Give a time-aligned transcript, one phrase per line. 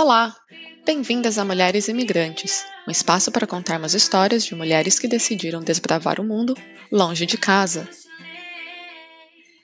[0.00, 0.32] Olá!
[0.86, 6.24] Bem-vindas a Mulheres Imigrantes, um espaço para contarmos histórias de mulheres que decidiram desbravar o
[6.24, 6.54] mundo
[6.92, 7.88] longe de casa.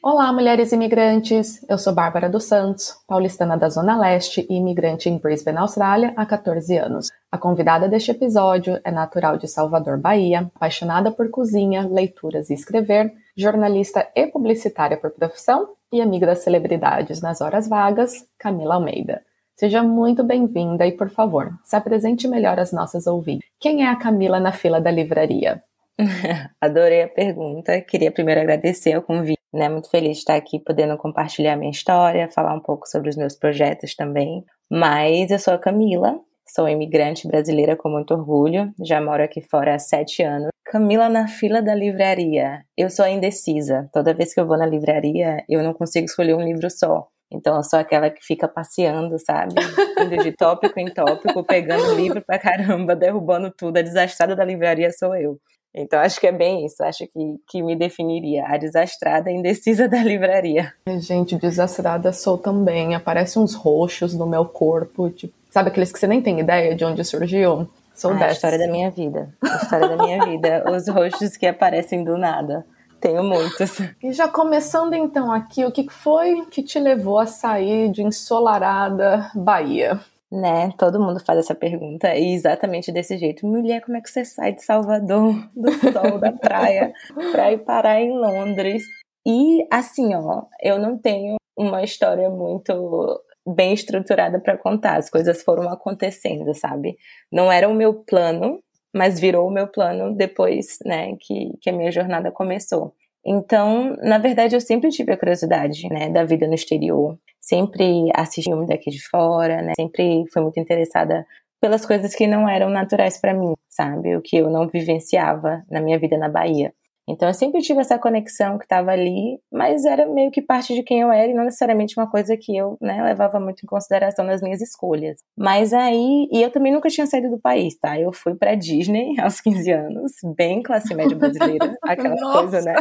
[0.03, 1.65] Olá, mulheres imigrantes!
[1.69, 6.27] Eu sou Bárbara dos Santos, paulistana da Zona Leste e imigrante em Brisbane, Austrália, há
[6.27, 7.13] 14 anos.
[7.31, 13.13] A convidada deste episódio é natural de Salvador, Bahia, apaixonada por cozinha, leituras e escrever,
[13.37, 19.23] jornalista e publicitária por profissão e amiga das celebridades nas horas vagas, Camila Almeida.
[19.57, 23.49] Seja muito bem-vinda e, por favor, se apresente melhor às nossas ouvintes.
[23.61, 25.63] Quem é a Camila na fila da livraria?
[26.61, 27.81] Adorei a pergunta.
[27.81, 29.69] Queria primeiro agradecer o convite né?
[29.69, 33.37] Muito feliz de estar aqui podendo compartilhar minha história, falar um pouco sobre os meus
[33.37, 34.45] projetos também.
[34.69, 39.77] Mas eu sou a Camila, sou imigrante brasileira com muito orgulho, já moro aqui fora
[39.77, 40.49] há sete anos.
[40.65, 42.65] Camila na fila da livraria.
[42.77, 43.89] Eu sou indecisa.
[43.93, 47.07] Toda vez que eu vou na livraria, eu não consigo escolher um livro só.
[47.35, 49.55] Então eu sou aquela que fica passeando, sabe?
[50.01, 53.79] Indo de tópico em tópico, pegando livro pra caramba, derrubando tudo.
[53.79, 55.39] A desastrada da livraria sou eu.
[55.75, 60.01] Então acho que é bem isso, acho que, que me definiria, a desastrada indecisa da
[60.05, 60.73] livraria.
[61.01, 66.07] Gente, desastrada sou também, aparecem uns roxos no meu corpo, tipo, sabe aqueles que você
[66.07, 67.69] nem tem ideia de onde surgiu?
[67.93, 68.27] Sou ah, dessa.
[68.27, 72.17] a história da minha vida, a história da minha vida, os roxos que aparecem do
[72.17, 72.65] nada.
[73.01, 73.81] Tenho muitos.
[74.03, 79.31] E já começando então aqui, o que foi que te levou a sair de ensolarada
[79.35, 80.01] Bahia?
[80.33, 80.73] Né?
[80.79, 83.47] Todo mundo faz essa pergunta e exatamente desse jeito.
[83.47, 86.93] Mulher, como é que você sai de Salvador, do sol, da praia,
[87.31, 88.83] pra ir parar em Londres?
[89.27, 94.97] E assim, ó, eu não tenho uma história muito bem estruturada para contar.
[94.97, 96.97] As coisas foram acontecendo, sabe?
[97.31, 98.61] Não era o meu plano,
[98.95, 102.95] mas virou o meu plano depois, né, que, que a minha jornada começou.
[103.27, 108.51] Então, na verdade, eu sempre tive a curiosidade, né, da vida no exterior sempre assisti
[108.51, 109.73] filme daqui de fora, né?
[109.77, 111.27] Sempre fui muito interessada
[111.61, 114.17] pelas coisas que não eram naturais para mim, sabe?
[114.17, 116.73] O que eu não vivenciava na minha vida na Bahia.
[117.09, 120.83] Então eu sempre tive essa conexão que estava ali, mas era meio que parte de
[120.83, 124.25] quem eu era e não necessariamente uma coisa que eu né, levava muito em consideração
[124.25, 125.19] nas minhas escolhas.
[125.37, 127.99] Mas aí, e eu também nunca tinha saído do país, tá?
[127.99, 132.39] Eu fui para Disney aos 15 anos, bem classe média brasileira, aquela Nossa.
[132.39, 132.75] coisa, né?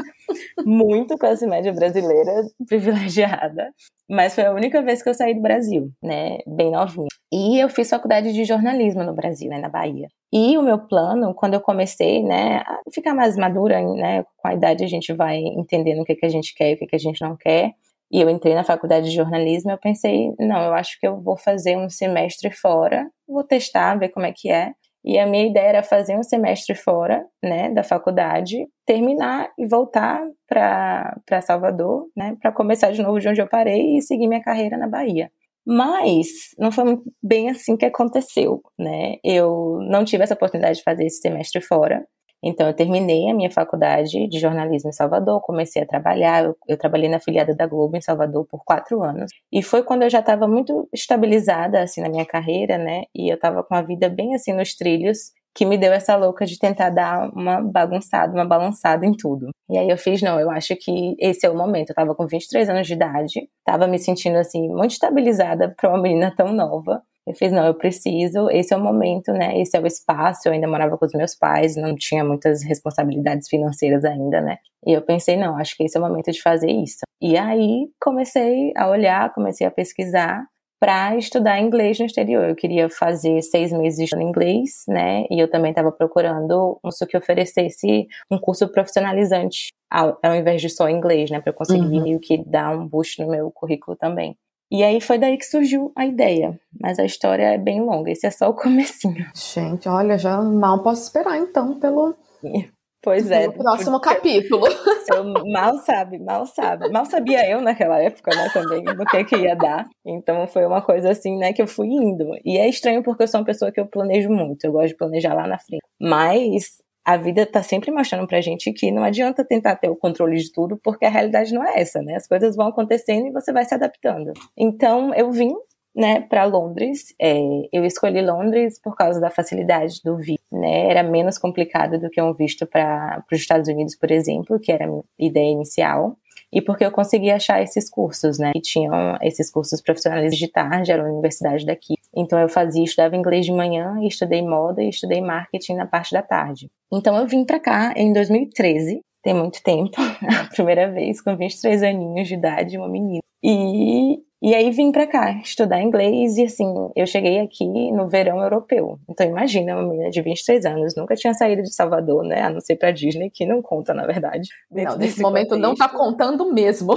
[0.65, 2.31] Muito classe média brasileira,
[2.67, 3.73] privilegiada.
[4.13, 6.37] Mas foi a única vez que eu saí do Brasil, né?
[6.45, 7.07] Bem novinha.
[7.33, 10.07] E eu fiz faculdade de jornalismo no Brasil, né, na Bahia.
[10.31, 14.53] E o meu plano, quando eu comecei, né, a ficar mais madura, né, com a
[14.53, 16.95] idade a gente vai entendendo o que, que a gente quer e o que, que
[16.95, 17.71] a gente não quer.
[18.11, 21.35] E eu entrei na faculdade de jornalismo, eu pensei, não, eu acho que eu vou
[21.35, 24.73] fazer um semestre fora, vou testar, ver como é que é.
[25.03, 30.25] E a minha ideia era fazer um semestre fora, né, da faculdade, terminar e voltar
[30.47, 34.77] para Salvador, né, para começar de novo de onde eu parei e seguir minha carreira
[34.77, 35.29] na Bahia.
[35.65, 36.27] Mas
[36.57, 39.15] não foi bem assim que aconteceu, né?
[39.23, 42.05] Eu não tive essa oportunidade de fazer esse semestre fora.
[42.43, 46.43] Então, eu terminei a minha faculdade de jornalismo em Salvador, comecei a trabalhar.
[46.43, 49.31] Eu, eu trabalhei na filiada da Globo em Salvador por quatro anos.
[49.51, 53.03] E foi quando eu já estava muito estabilizada, assim, na minha carreira, né?
[53.15, 56.45] E eu estava com a vida bem, assim, nos trilhos que me deu essa louca
[56.45, 59.49] de tentar dar uma bagunçada, uma balançada em tudo.
[59.69, 61.91] E aí eu fiz, não, eu acho que esse é o momento.
[61.91, 66.01] Eu tava com 23 anos de idade, tava me sentindo assim, muito estabilizada para uma
[66.01, 67.01] menina tão nova.
[67.25, 69.59] Eu fiz, não, eu preciso, esse é o momento, né?
[69.59, 70.47] Esse é o espaço.
[70.47, 74.57] Eu ainda morava com os meus pais, não tinha muitas responsabilidades financeiras ainda, né?
[74.85, 76.99] E eu pensei, não, acho que esse é o momento de fazer isso.
[77.21, 80.45] E aí comecei a olhar, comecei a pesquisar
[80.83, 82.43] para estudar inglês no exterior.
[82.43, 85.23] Eu queria fazer seis meses de inglês, né?
[85.31, 90.61] E eu também estava procurando um curso que oferecesse um curso profissionalizante ao, ao invés
[90.61, 91.39] de só inglês, né?
[91.39, 92.03] Para eu conseguir uhum.
[92.03, 94.35] meio que dar um boost no meu currículo também.
[94.71, 96.59] E aí foi daí que surgiu a ideia.
[96.81, 99.25] Mas a história é bem longa, esse é só o comecinho.
[99.35, 102.15] Gente, olha, já mal posso esperar então pelo
[103.03, 103.47] Pois é.
[103.47, 104.63] No próximo capítulo.
[105.51, 106.89] mal sabe, mal sabe.
[106.89, 109.89] Mal sabia eu naquela época, né, também, do que que ia dar.
[110.05, 112.31] Então foi uma coisa assim, né, que eu fui indo.
[112.45, 114.95] E é estranho porque eu sou uma pessoa que eu planejo muito, eu gosto de
[114.95, 115.83] planejar lá na frente.
[115.99, 120.37] Mas a vida tá sempre mostrando pra gente que não adianta tentar ter o controle
[120.37, 122.15] de tudo, porque a realidade não é essa, né?
[122.15, 124.31] As coisas vão acontecendo e você vai se adaptando.
[124.57, 125.53] Então eu vim
[125.95, 127.13] né, para Londres.
[127.21, 127.39] É,
[127.71, 130.89] eu escolhi Londres por causa da facilidade do visto, né?
[130.89, 134.85] Era menos complicado do que um visto para os Estados Unidos, por exemplo, que era
[134.85, 136.17] a minha ideia inicial.
[136.53, 138.51] E porque eu consegui achar esses cursos, né?
[138.55, 141.95] E tinham esses cursos profissionais de tarde, era a universidade daqui.
[142.15, 146.21] Então eu fazia, estudava inglês de manhã, estudei moda e estudei marketing na parte da
[146.21, 146.69] tarde.
[146.91, 151.81] Então eu vim para cá em 2013, tem muito tempo, a primeira vez com 23
[151.81, 156.65] aninhos de idade, uma menina E, e aí vim para cá estudar inglês e assim,
[156.97, 158.99] eu cheguei aqui no verão europeu.
[159.09, 162.41] Então imagina, uma menina de 23 anos, nunca tinha saído de Salvador, né?
[162.41, 164.49] A não ser pra Disney, que não conta, na verdade.
[164.69, 165.61] Não, nesse momento contexto.
[165.61, 166.93] não tá contando mesmo.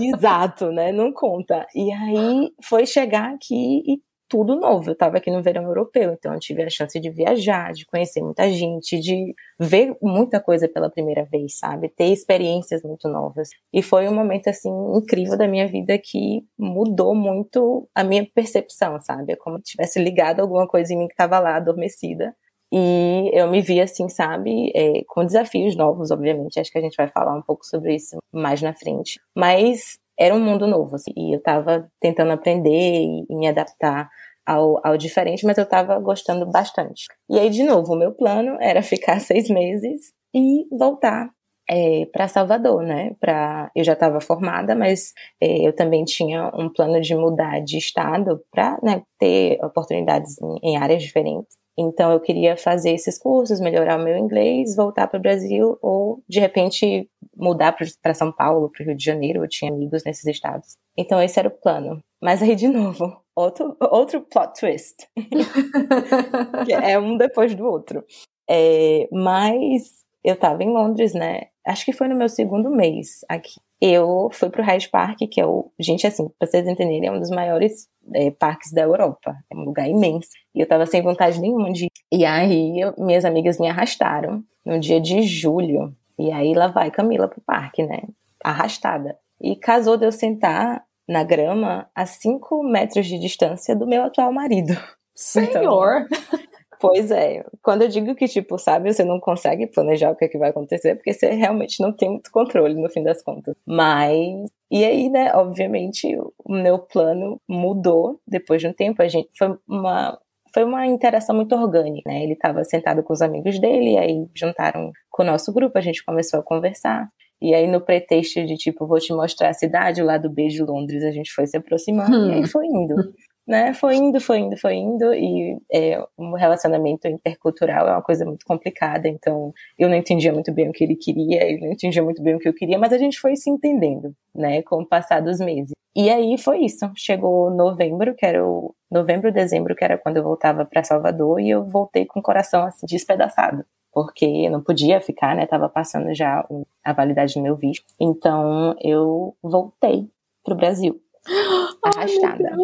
[0.00, 0.90] Exato, né?
[0.90, 1.64] Não conta.
[1.76, 4.90] E aí foi chegar aqui e tudo novo.
[4.90, 8.22] Eu estava aqui no verão europeu, então eu tive a chance de viajar, de conhecer
[8.22, 11.88] muita gente, de ver muita coisa pela primeira vez, sabe?
[11.88, 13.50] Ter experiências muito novas.
[13.72, 19.00] E foi um momento assim incrível da minha vida que mudou muito a minha percepção,
[19.00, 19.32] sabe?
[19.32, 22.34] É como se tivesse ligado alguma coisa em mim que estava lá adormecida.
[22.72, 26.60] E eu me vi assim, sabe, é, com desafios novos, obviamente.
[26.60, 29.18] Acho que a gente vai falar um pouco sobre isso mais na frente.
[29.36, 34.10] Mas era um mundo novo, assim, e eu estava tentando aprender e, e me adaptar
[34.46, 37.06] ao, ao, diferente, mas eu estava gostando bastante.
[37.28, 41.30] E aí, de novo, o meu plano era ficar seis meses e voltar
[41.70, 43.14] é, para Salvador, né?
[43.18, 47.78] Pra, eu já estava formada, mas é, eu também tinha um plano de mudar de
[47.78, 51.56] estado para né, ter oportunidades em, em áreas diferentes.
[51.80, 56.22] Então eu queria fazer esses cursos, melhorar o meu inglês, voltar para o Brasil ou
[56.28, 59.42] de repente mudar para São Paulo, para o Rio de Janeiro.
[59.42, 60.76] Eu tinha amigos nesses estados.
[60.94, 62.02] Então esse era o plano.
[62.22, 65.08] Mas aí de novo, outro outro plot twist,
[66.66, 68.04] que é um depois do outro.
[68.48, 71.44] É, mas eu estava em Londres, né?
[71.66, 75.46] Acho que foi no meu segundo mês aqui eu fui pro Hyde Park, que é
[75.46, 75.72] o.
[75.78, 79.36] Gente, assim, pra vocês entenderem, é um dos maiores é, parques da Europa.
[79.50, 80.28] É um lugar imenso.
[80.54, 81.90] E eu tava sem vontade nenhuma de ir.
[82.12, 85.94] E aí, eu, minhas amigas me arrastaram no dia de julho.
[86.18, 88.02] E aí, lá vai Camila pro parque, né?
[88.42, 89.16] Arrastada.
[89.40, 94.32] E casou de eu sentar na grama a cinco metros de distância do meu atual
[94.32, 94.74] marido.
[95.14, 96.06] Senhor!
[96.06, 96.49] Então,
[96.80, 97.44] Pois é.
[97.62, 100.48] Quando eu digo que, tipo, sabe, você não consegue planejar o que, é que vai
[100.48, 103.54] acontecer, porque você realmente não tem muito controle no fim das contas.
[103.66, 104.48] Mas.
[104.70, 109.02] E aí, né, obviamente, o meu plano mudou depois de um tempo.
[109.02, 109.28] A gente.
[109.36, 110.18] Foi uma.
[110.52, 112.24] Foi uma interação muito orgânica, né?
[112.24, 116.04] Ele estava sentado com os amigos dele, aí juntaram com o nosso grupo, a gente
[116.04, 117.08] começou a conversar.
[117.42, 120.62] E aí, no pretexto de tipo, vou te mostrar a cidade, o lado B de
[120.62, 122.30] Londres, a gente foi se aproximando hum.
[122.30, 122.94] e aí foi indo
[123.50, 123.74] né?
[123.74, 128.46] Foi indo, foi indo, foi indo, e é, um relacionamento intercultural é uma coisa muito
[128.46, 132.22] complicada, então eu não entendia muito bem o que ele queria, ele não entendia muito
[132.22, 135.20] bem o que eu queria, mas a gente foi se entendendo, né, com o passar
[135.20, 135.72] dos meses.
[135.96, 140.22] E aí foi isso, chegou novembro, que era o novembro, dezembro, que era quando eu
[140.22, 145.00] voltava para Salvador, e eu voltei com o coração assim despedaçado porque eu não podia
[145.00, 145.46] ficar, né?
[145.46, 146.46] Tava passando já
[146.84, 147.84] a validade do meu visto.
[147.98, 150.08] Então eu voltei
[150.44, 151.00] pro Brasil.
[151.84, 152.56] Arrastada.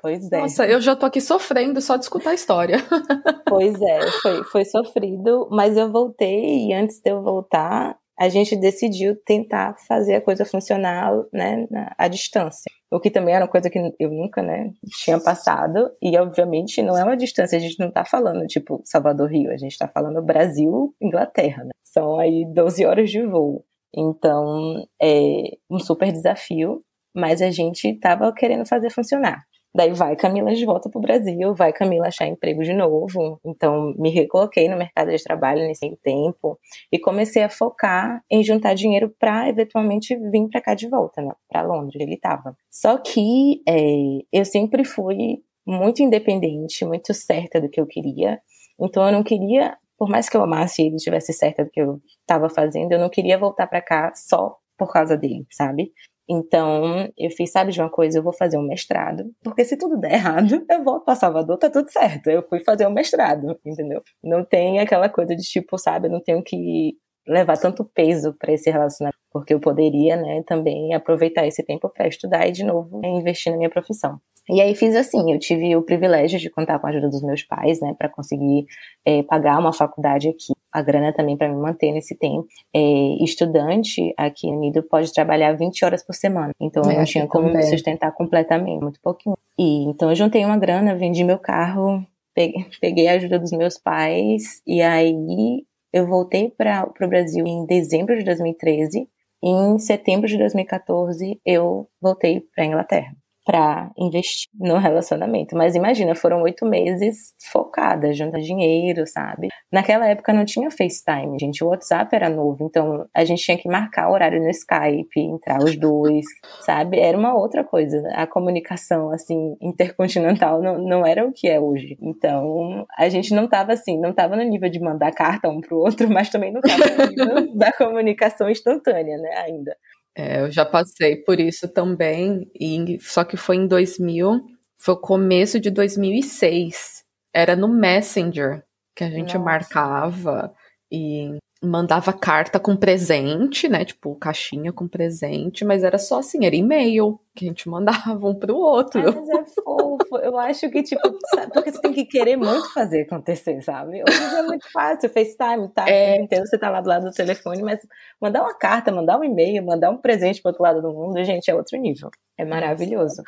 [0.00, 0.40] pois é.
[0.40, 2.78] Nossa, eu já tô aqui sofrendo só de escutar a história.
[3.48, 8.56] pois é, foi, foi sofrido, mas eu voltei e antes de eu voltar, a gente
[8.56, 11.66] decidiu tentar fazer a coisa funcionar, né,
[11.98, 12.70] à distância.
[12.90, 14.70] O que também era uma coisa que eu nunca, né,
[15.02, 15.90] tinha passado.
[16.00, 17.56] E, obviamente, não é uma distância.
[17.56, 19.50] A gente não tá falando, tipo, Salvador-Rio.
[19.50, 21.70] A gente tá falando Brasil-Inglaterra, né?
[21.82, 23.64] São aí 12 horas de voo.
[23.92, 26.80] Então, é um super desafio
[27.14, 29.44] mas a gente estava querendo fazer funcionar.
[29.76, 33.40] Daí vai Camila de volta para o Brasil, vai Camila achar emprego de novo.
[33.44, 36.58] Então me recoloquei no mercado de trabalho nesse tempo
[36.92, 41.32] e comecei a focar em juntar dinheiro para eventualmente vir para cá de volta, né?
[41.48, 42.56] Para Londres, ele estava.
[42.70, 43.84] Só que é,
[44.32, 48.40] eu sempre fui muito independente, muito certa do que eu queria.
[48.80, 52.00] Então eu não queria, por mais que eu amasse ele estivesse certa do que eu
[52.20, 55.92] estava fazendo, eu não queria voltar para cá só por causa dele, sabe?
[56.28, 59.98] Então, eu fiz, sabe de uma coisa, eu vou fazer um mestrado, porque se tudo
[59.98, 62.28] der errado, eu volto para Salvador, tá tudo certo.
[62.28, 64.02] Eu fui fazer um mestrado, entendeu?
[64.22, 68.52] Não tem aquela coisa de tipo, sabe, eu não tenho que levar tanto peso para
[68.52, 73.00] esse relacionamento, porque eu poderia, né, também aproveitar esse tempo para estudar e de novo
[73.04, 74.20] investir na minha profissão.
[74.48, 77.42] E aí fiz assim, eu tive o privilégio de contar com a ajuda dos meus
[77.42, 78.66] pais, né, para conseguir
[79.04, 82.46] é, pagar uma faculdade aqui, a grana também para me manter nesse tempo.
[82.74, 87.04] É, estudante aqui no Nido pode trabalhar 20 horas por semana, então é, eu não
[87.04, 87.62] tinha como também.
[87.64, 89.36] me sustentar completamente, muito pouquinho.
[89.58, 92.04] E então eu juntei uma grana, vendi meu carro,
[92.34, 95.64] peguei, peguei a ajuda dos meus pais e aí
[95.94, 99.08] eu voltei para o Brasil em dezembro de 2013.
[99.42, 105.56] E em setembro de 2014 eu voltei para Inglaterra para investir no relacionamento.
[105.56, 109.48] Mas imagina, foram oito meses focada, juntar dinheiro, sabe?
[109.70, 111.62] Naquela época não tinha FaceTime, gente.
[111.62, 115.58] O WhatsApp era novo, então a gente tinha que marcar o horário no Skype, entrar
[115.62, 116.24] os dois,
[116.60, 116.98] sabe?
[116.98, 118.02] Era uma outra coisa.
[118.14, 121.98] A comunicação, assim, intercontinental não, não era o que é hoje.
[122.00, 125.78] Então, a gente não tava assim, não tava no nível de mandar carta um pro
[125.78, 129.76] outro, mas também não tava no nível da comunicação instantânea, né, ainda.
[130.16, 134.40] É, eu já passei por isso também, e só que foi em 2000,
[134.78, 137.02] foi o começo de 2006.
[137.32, 138.62] Era no Messenger
[138.94, 139.38] que a gente Nossa.
[139.40, 140.54] marcava
[140.90, 143.84] e mandava carta com presente, né?
[143.84, 148.34] Tipo, caixinha com presente, mas era só assim, era e-mail que a gente mandava um
[148.34, 149.00] pro outro.
[149.00, 150.16] Ai, mas é fofo.
[150.22, 151.02] Eu acho que, tipo,
[151.34, 154.02] sabe, porque você tem que querer muito fazer acontecer, sabe?
[154.08, 155.88] Hoje é muito fácil, FaceTime, tá?
[155.88, 156.04] É.
[156.04, 157.80] O tempo inteiro você tá lá do lado do telefone, mas
[158.20, 161.50] mandar uma carta, mandar um e-mail, mandar um presente pro outro lado do mundo, gente,
[161.50, 162.10] é outro nível.
[162.38, 163.22] É maravilhoso.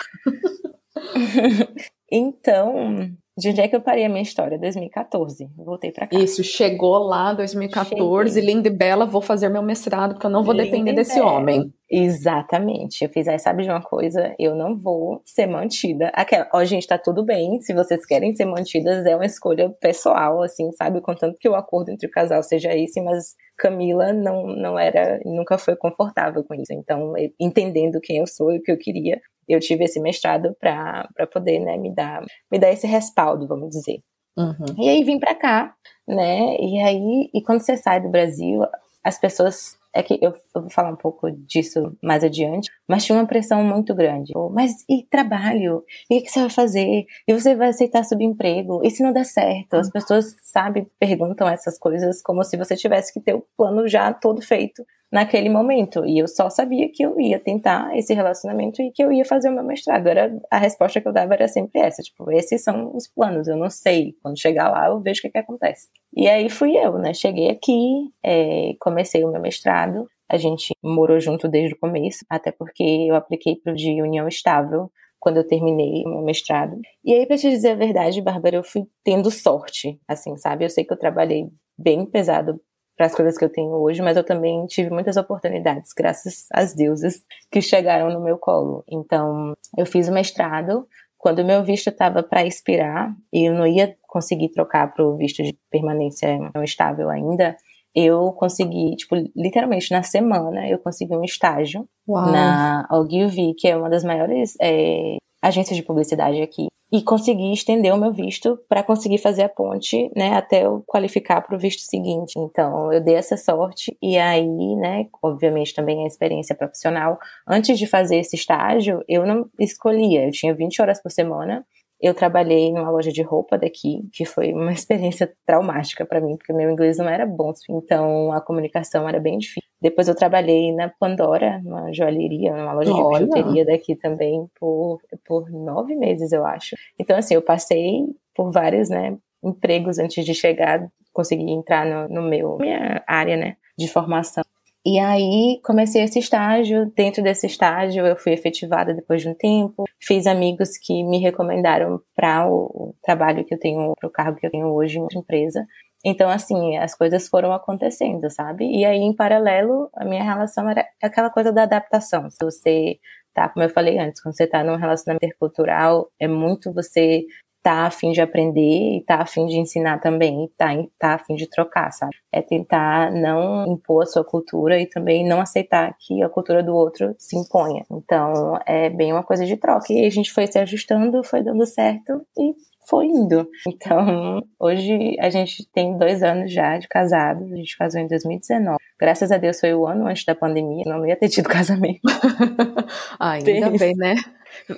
[2.10, 4.58] então, de onde é que eu parei a minha história?
[4.58, 5.48] 2014.
[5.56, 6.18] Voltei pra cá.
[6.18, 8.54] Isso, chegou lá 2014, Cheguei.
[8.54, 11.32] linda e bela, vou fazer meu mestrado, porque eu não vou Linda depender desse bela.
[11.32, 11.70] homem.
[11.90, 13.04] Exatamente.
[13.04, 14.34] Eu fiz aí, sabe de uma coisa?
[14.38, 16.10] Eu não vou ser mantida.
[16.14, 17.60] Aquela, ó, gente, tá tudo bem.
[17.60, 21.00] Se vocês querem ser mantidas, é uma escolha pessoal, assim, sabe?
[21.00, 25.58] Contanto que o acordo entre o casal seja esse, mas Camila não, não era, nunca
[25.58, 26.72] foi confortável com isso.
[26.72, 31.08] Então, entendendo quem eu sou e o que eu queria, eu tive esse mestrado pra
[31.32, 33.98] poder, né, me dar, me dar esse respaldo, vamos dizer.
[34.36, 34.84] Uhum.
[34.84, 35.74] E aí vim pra cá,
[36.06, 36.56] né?
[36.60, 38.60] E aí, e quando você sai do Brasil,
[39.02, 39.76] as pessoas.
[39.96, 43.64] É que eu, eu vou falar um pouco disso mais adiante, mas tinha uma pressão
[43.64, 44.32] muito grande.
[44.52, 45.82] Mas e trabalho?
[46.10, 47.04] E o que você vai fazer?
[47.26, 48.80] E você vai aceitar subemprego?
[48.84, 49.74] E se não der certo?
[49.74, 54.12] As pessoas, sabe, perguntam essas coisas como se você tivesse que ter o plano já
[54.12, 56.04] todo feito naquele momento.
[56.04, 59.48] E eu só sabia que eu ia tentar esse relacionamento e que eu ia fazer
[59.48, 60.06] o meu mestrado.
[60.06, 63.56] Era, a resposta que eu dava era sempre essa, tipo, esses são os planos, eu
[63.56, 64.14] não sei.
[64.22, 65.88] Quando chegar lá, eu vejo o que, que acontece.
[66.14, 67.14] E aí fui eu, né?
[67.14, 70.08] Cheguei aqui, é, comecei o meu mestrado.
[70.28, 74.26] A gente morou junto desde o começo, até porque eu apliquei para o de união
[74.26, 76.78] estável quando eu terminei o meu mestrado.
[77.04, 80.64] E aí, pra te dizer a verdade, Bárbara, eu fui tendo sorte, assim, sabe?
[80.64, 81.48] Eu sei que eu trabalhei
[81.78, 82.60] bem pesado
[82.96, 86.74] para as coisas que eu tenho hoje, mas eu também tive muitas oportunidades, graças às
[86.74, 88.82] deusas que chegaram no meu colo.
[88.90, 90.86] Então, eu fiz o mestrado.
[91.18, 95.16] Quando o meu visto estava para expirar e eu não ia conseguir trocar para o
[95.16, 97.56] visto de permanência não estável ainda,
[97.94, 102.30] eu consegui, tipo, literalmente na semana, eu consegui um estágio Uau.
[102.30, 107.92] na Ogilvy, que é uma das maiores é, agências de publicidade aqui, e consegui estender
[107.92, 111.80] o meu visto para conseguir fazer a ponte, né, até eu qualificar para o visto
[111.80, 112.34] seguinte.
[112.38, 117.18] Então, eu dei essa sorte e aí, né, obviamente também a experiência profissional.
[117.46, 121.66] Antes de fazer esse estágio, eu não escolhia, eu tinha 20 horas por semana.
[122.00, 126.52] Eu trabalhei numa loja de roupa daqui, que foi uma experiência traumática para mim, porque
[126.52, 129.66] meu inglês não era bom, então a comunicação era bem difícil.
[129.80, 133.18] Depois eu trabalhei na Pandora, numa joalheria, numa loja Olha.
[133.18, 136.76] de bijuteria daqui também, por, por nove meses, eu acho.
[136.98, 142.28] Então, assim, eu passei por vários, né, empregos antes de chegar, consegui entrar no, no
[142.28, 144.44] meu, minha área, né, de formação.
[144.88, 146.92] E aí comecei esse estágio.
[146.94, 149.82] Dentro desse estágio, eu fui efetivada depois de um tempo.
[150.00, 154.46] Fiz amigos que me recomendaram para o, trabalho que eu tenho, para o cargo que
[154.46, 155.66] eu tenho hoje em outra empresa.
[156.04, 158.64] Então, assim, as coisas foram acontecendo, sabe?
[158.64, 162.30] E aí, em paralelo, a minha relação era aquela coisa da adaptação.
[162.30, 163.00] Se você
[163.34, 167.24] tá, como eu falei antes, quando você tá num relacionamento intercultural, é muito você
[167.66, 168.60] tá a fim de aprender
[168.98, 172.14] e tá a fim de ensinar também, e tá, tá a fim de trocar, sabe?
[172.30, 176.72] É tentar não impor a sua cultura e também não aceitar que a cultura do
[176.72, 177.84] outro se imponha.
[177.90, 179.92] Então, é bem uma coisa de troca.
[179.92, 182.54] E a gente foi se ajustando, foi dando certo e
[182.88, 183.48] foi indo.
[183.66, 188.76] Então, hoje a gente tem dois anos já de casados, a gente casou em 2019.
[188.96, 191.98] Graças a Deus foi o ano antes da pandemia, não ia ter tido casamento.
[193.18, 193.78] Ah, ainda Tem.
[193.78, 194.14] bem, né?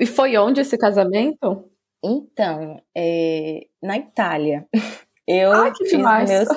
[0.00, 1.68] E foi onde esse casamento?
[2.04, 4.66] Então, é, na Itália,
[5.26, 6.28] eu Ai, fiz, demais.
[6.28, 6.48] meus,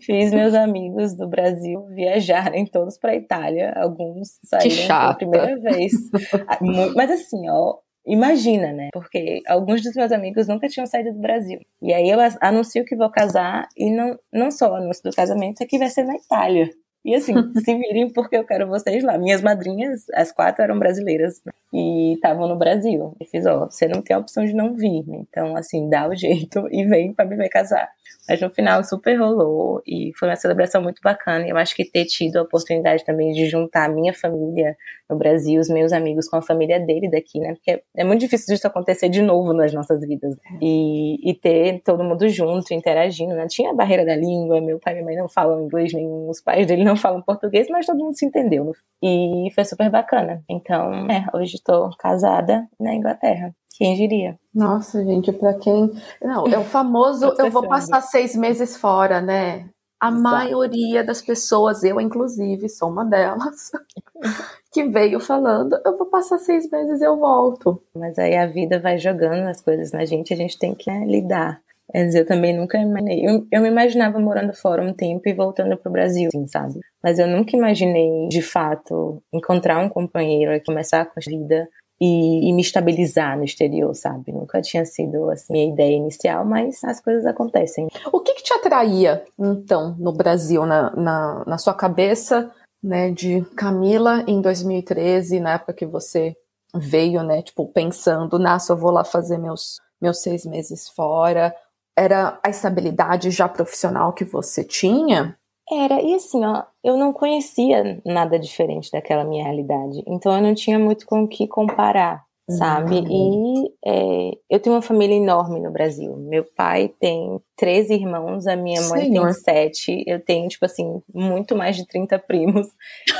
[0.00, 3.72] fiz meus amigos do Brasil viajarem todos para Itália.
[3.76, 5.92] Alguns saíram pela primeira vez.
[6.46, 6.58] Ah,
[6.94, 8.88] Mas assim, ó, imagina, né?
[8.92, 11.60] Porque alguns dos meus amigos nunca tinham saído do Brasil.
[11.80, 15.62] E aí eu anuncio que vou casar e não, não só o anúncio do casamento,
[15.62, 16.68] é que vai ser na Itália.
[17.04, 19.16] E assim, se virem porque eu quero vocês lá.
[19.18, 21.40] Minhas madrinhas, as quatro eram brasileiras
[21.72, 23.16] e estavam no Brasil.
[23.20, 25.04] E fiz, ó, você não tem a opção de não vir?
[25.08, 27.88] Então, assim, dá o jeito e vem pra me ver casar.
[28.28, 31.46] Mas no final super rolou e foi uma celebração muito bacana.
[31.46, 34.76] E eu acho que ter tido a oportunidade também de juntar a minha família
[35.08, 37.54] no Brasil, os meus amigos com a família dele daqui, né?
[37.54, 40.36] Porque é muito difícil disso acontecer de novo nas nossas vidas.
[40.60, 43.46] E, e ter todo mundo junto, interagindo, né?
[43.48, 46.40] Tinha a barreira da língua, meu pai e minha mãe não falam inglês nenhum, os
[46.40, 48.64] pais dele não falam português, mas todo mundo se entendeu.
[48.64, 48.72] né?
[49.02, 50.42] E foi super bacana.
[50.48, 53.54] Então, é, hoje estou casada na Inglaterra.
[53.78, 54.38] Quem diria?
[54.54, 55.90] Nossa, gente, pra quem.
[56.20, 59.70] Não, é o famoso eu vou passar seis meses fora, né?
[60.00, 60.22] a Exato.
[60.22, 63.70] maioria das pessoas, eu inclusive sou uma delas,
[64.72, 67.82] que veio falando: eu vou passar seis meses e eu volto.
[67.94, 71.04] Mas aí a vida vai jogando as coisas na gente, a gente tem que né,
[71.04, 71.60] lidar.
[71.92, 73.26] Eu também nunca imaginei.
[73.26, 76.80] Eu, eu me imaginava morando fora um tempo e voltando pro Brasil, assim, sabe?
[77.02, 81.66] Mas eu nunca imaginei, de fato, encontrar um companheiro e começar com a vida
[82.00, 84.32] e, e, me estabilizar no exterior, sabe?
[84.32, 87.88] Nunca tinha sido assim, minha ideia inicial, mas as coisas acontecem.
[88.12, 92.52] O que, que te atraía, então, no Brasil, na, na, na sua cabeça,
[92.82, 96.36] né, de Camila em 2013, na época que você
[96.74, 101.54] veio, né, tipo, pensando, nossa, eu vou lá fazer meus, meus seis meses fora,
[101.96, 105.36] era a estabilidade já profissional que você tinha?
[105.70, 110.02] Era, e assim, ó, eu não conhecia nada diferente daquela minha realidade.
[110.06, 113.00] Então eu não tinha muito com o que comparar, sabe?
[113.00, 113.66] Uhum.
[113.66, 116.16] E é, eu tenho uma família enorme no Brasil.
[116.16, 119.26] Meu pai tem três irmãos, a minha mãe Senhor.
[119.26, 120.04] tem sete.
[120.06, 122.66] Eu tenho, tipo assim, muito mais de 30 primos.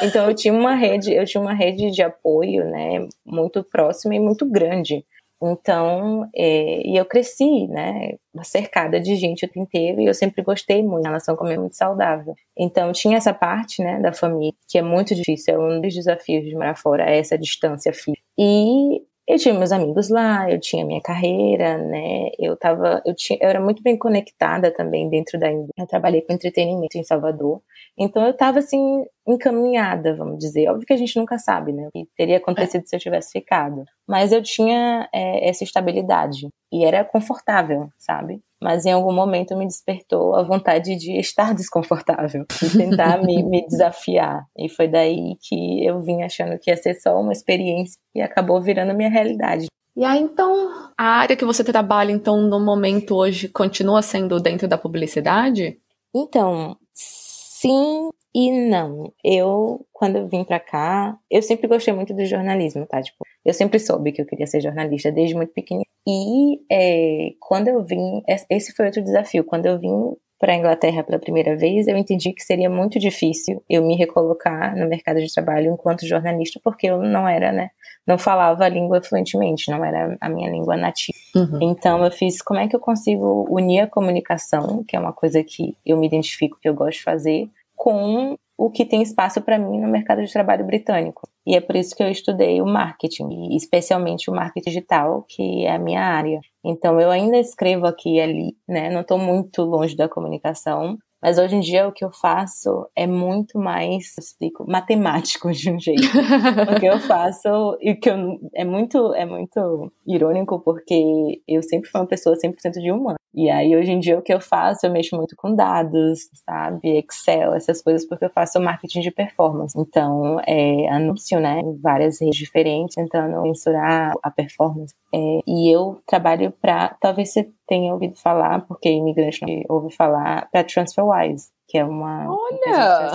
[0.03, 4.21] Então eu tinha uma rede, eu tinha uma rede de apoio, né, muito próxima e
[4.21, 5.05] muito grande.
[5.43, 10.43] Então, é, e eu cresci, né, cercada de gente o tempo inteiro, e eu sempre
[10.43, 12.35] gostei muito, a relação comigo é muito saudável.
[12.57, 16.45] Então, tinha essa parte, né, da família, que é muito difícil, é um dos desafios
[16.45, 18.23] de morar fora, é essa distância física.
[18.37, 22.31] E eu tinha meus amigos lá, eu tinha minha carreira, né?
[22.39, 25.83] Eu tava, eu tinha, eu era muito bem conectada também dentro da indústria.
[25.83, 27.61] Eu trabalhei com entretenimento em Salvador,
[27.97, 30.69] então eu tava assim encaminhada, vamos dizer.
[30.69, 31.87] Óbvio que a gente nunca sabe, né?
[31.89, 33.85] O que teria acontecido se eu tivesse ficado.
[34.09, 38.41] Mas eu tinha é, essa estabilidade e era confortável, sabe?
[38.61, 43.67] Mas em algum momento me despertou a vontade de estar desconfortável e tentar me, me,
[43.67, 44.45] desafiar.
[44.57, 48.61] E foi daí que eu vim achando que ia ser só uma experiência e acabou
[48.61, 49.67] virando a minha realidade.
[49.97, 54.69] E aí, então, a área que você trabalha, então, no momento hoje, continua sendo dentro
[54.69, 55.77] da publicidade?
[56.15, 59.13] Então, sim e não.
[59.25, 63.03] Eu, quando eu vim pra cá, eu sempre gostei muito do jornalismo, tá?
[63.03, 65.89] Tipo, eu sempre soube que eu queria ser jornalista desde muito pequenininha.
[66.09, 69.45] E é, quando eu vim, esse foi outro desafio.
[69.45, 73.63] Quando eu vim para a Inglaterra pela primeira vez, eu entendi que seria muito difícil
[73.69, 77.71] eu me recolocar no mercado de trabalho enquanto jornalista, porque eu não era, né,
[78.07, 81.19] não falava a língua fluentemente, não era a minha língua nativa.
[81.35, 81.59] Uhum.
[81.61, 85.43] Então eu fiz como é que eu consigo unir a comunicação, que é uma coisa
[85.43, 89.57] que eu me identifico, que eu gosto de fazer, com o que tem espaço para
[89.57, 91.29] mim no mercado de trabalho britânico.
[91.47, 95.71] E é por isso que eu estudei o marketing, especialmente o marketing digital, que é
[95.71, 96.41] a minha área.
[96.65, 98.91] Então eu ainda escrevo aqui e ali, né?
[98.91, 103.07] Não estou muito longe da comunicação, mas hoje em dia o que eu faço é
[103.07, 106.03] muito mais, explico, matemático de um jeito.
[106.07, 111.91] o que eu faço e que eu, é muito é muito irônico porque eu sempre
[111.91, 113.19] fui uma pessoa 100% de humano.
[113.35, 116.99] E aí hoje em dia o que eu faço, eu mexo muito com dados, sabe,
[116.99, 119.79] Excel, essas coisas porque eu faço marketing de performance.
[119.79, 124.95] Então, é anúncio, né, em várias redes diferentes, tentando mensurar a performance.
[125.15, 130.49] É, e eu trabalho para, talvez você tenha ouvido falar, porque imigrante não ouve falar,
[130.51, 133.11] para TransferWise, que é uma Olha,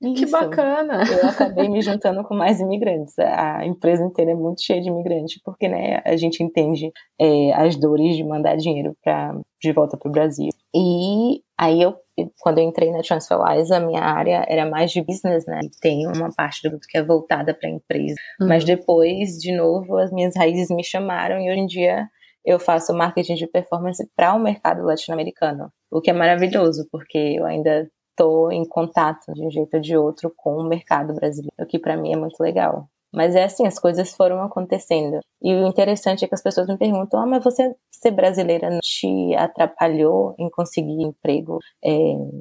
[0.00, 0.32] que Isso.
[0.32, 1.04] bacana.
[1.08, 3.16] Eu acabei me juntando com mais imigrantes.
[3.18, 7.76] A empresa inteira é muito cheia de imigrantes, porque né, a gente entende é, as
[7.76, 10.50] dores de mandar dinheiro pra, de volta para o Brasil.
[10.74, 11.94] E aí eu
[12.38, 15.60] quando eu entrei na TransferWise, a minha área era mais de business, né?
[15.82, 18.14] Tem uma parte do grupo que é voltada para a empresa.
[18.40, 18.48] Uhum.
[18.48, 22.08] Mas depois, de novo, as minhas raízes me chamaram e hoje em dia
[22.46, 27.44] eu faço marketing de performance para o mercado latino-americano, o que é maravilhoso, porque eu
[27.44, 31.66] ainda estou em contato de um jeito ou de outro com o mercado brasileiro, o
[31.66, 32.88] que para mim é muito legal.
[33.12, 35.20] Mas é assim, as coisas foram acontecendo.
[35.42, 38.80] E o interessante é que as pessoas me perguntam: ah, mas você ser brasileira não
[38.80, 41.92] te atrapalhou em conseguir emprego é,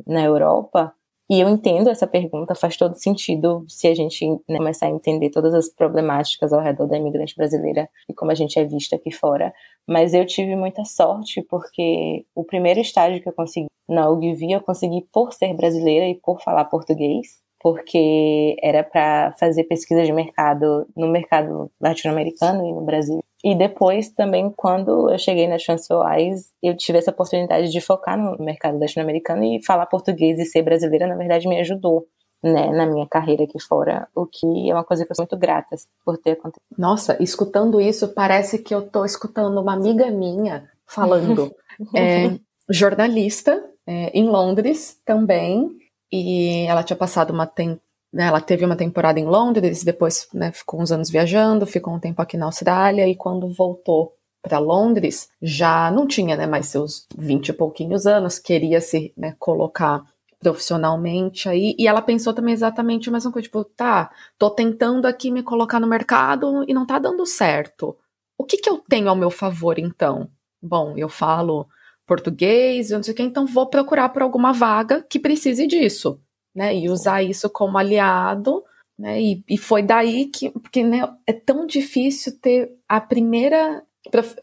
[0.05, 0.93] na Europa?
[1.29, 5.31] E eu entendo essa pergunta, faz todo sentido se a gente né, começar a entender
[5.31, 9.11] todas as problemáticas ao redor da imigrante brasileira e como a gente é vista aqui
[9.11, 9.51] fora.
[9.87, 14.61] Mas eu tive muita sorte porque o primeiro estágio que eu consegui na UGV eu
[14.61, 20.85] consegui por ser brasileira e por falar português porque era para fazer pesquisa de mercado
[20.95, 23.23] no mercado latino-americano e no Brasil.
[23.43, 28.37] E depois também, quando eu cheguei na TransferWise, eu tive essa oportunidade de focar no
[28.43, 32.05] mercado latino-americano e falar português e ser brasileira, na verdade, me ajudou.
[32.45, 35.35] Né, na minha carreira aqui fora, o que é uma coisa que eu sou muito
[35.35, 36.61] grata por ter acontecido.
[36.77, 41.51] Nossa, escutando isso, parece que eu estou escutando uma amiga minha falando.
[41.95, 42.37] é,
[42.69, 45.71] jornalista é, em Londres também,
[46.11, 47.81] e ela tinha passado uma tem
[48.13, 51.99] né, ela teve uma temporada em Londres, depois né, ficou uns anos viajando, ficou um
[51.99, 57.07] tempo aqui na Austrália e quando voltou para Londres, já não tinha né, mais seus
[57.17, 60.01] vinte e pouquinhos anos, queria se né, colocar
[60.49, 65.31] profissionalmente aí, e ela pensou também exatamente a mesma coisa, tipo, tá, tô tentando aqui
[65.31, 67.97] me colocar no mercado e não tá dando certo.
[68.37, 70.29] O que que eu tenho ao meu favor, então?
[70.61, 71.67] Bom, eu falo
[72.05, 76.19] português, eu não sei o que, então vou procurar por alguma vaga que precise disso,
[76.53, 78.63] né, e usar isso como aliado,
[78.97, 83.83] né, e, e foi daí que, porque, né, é tão difícil ter a primeira,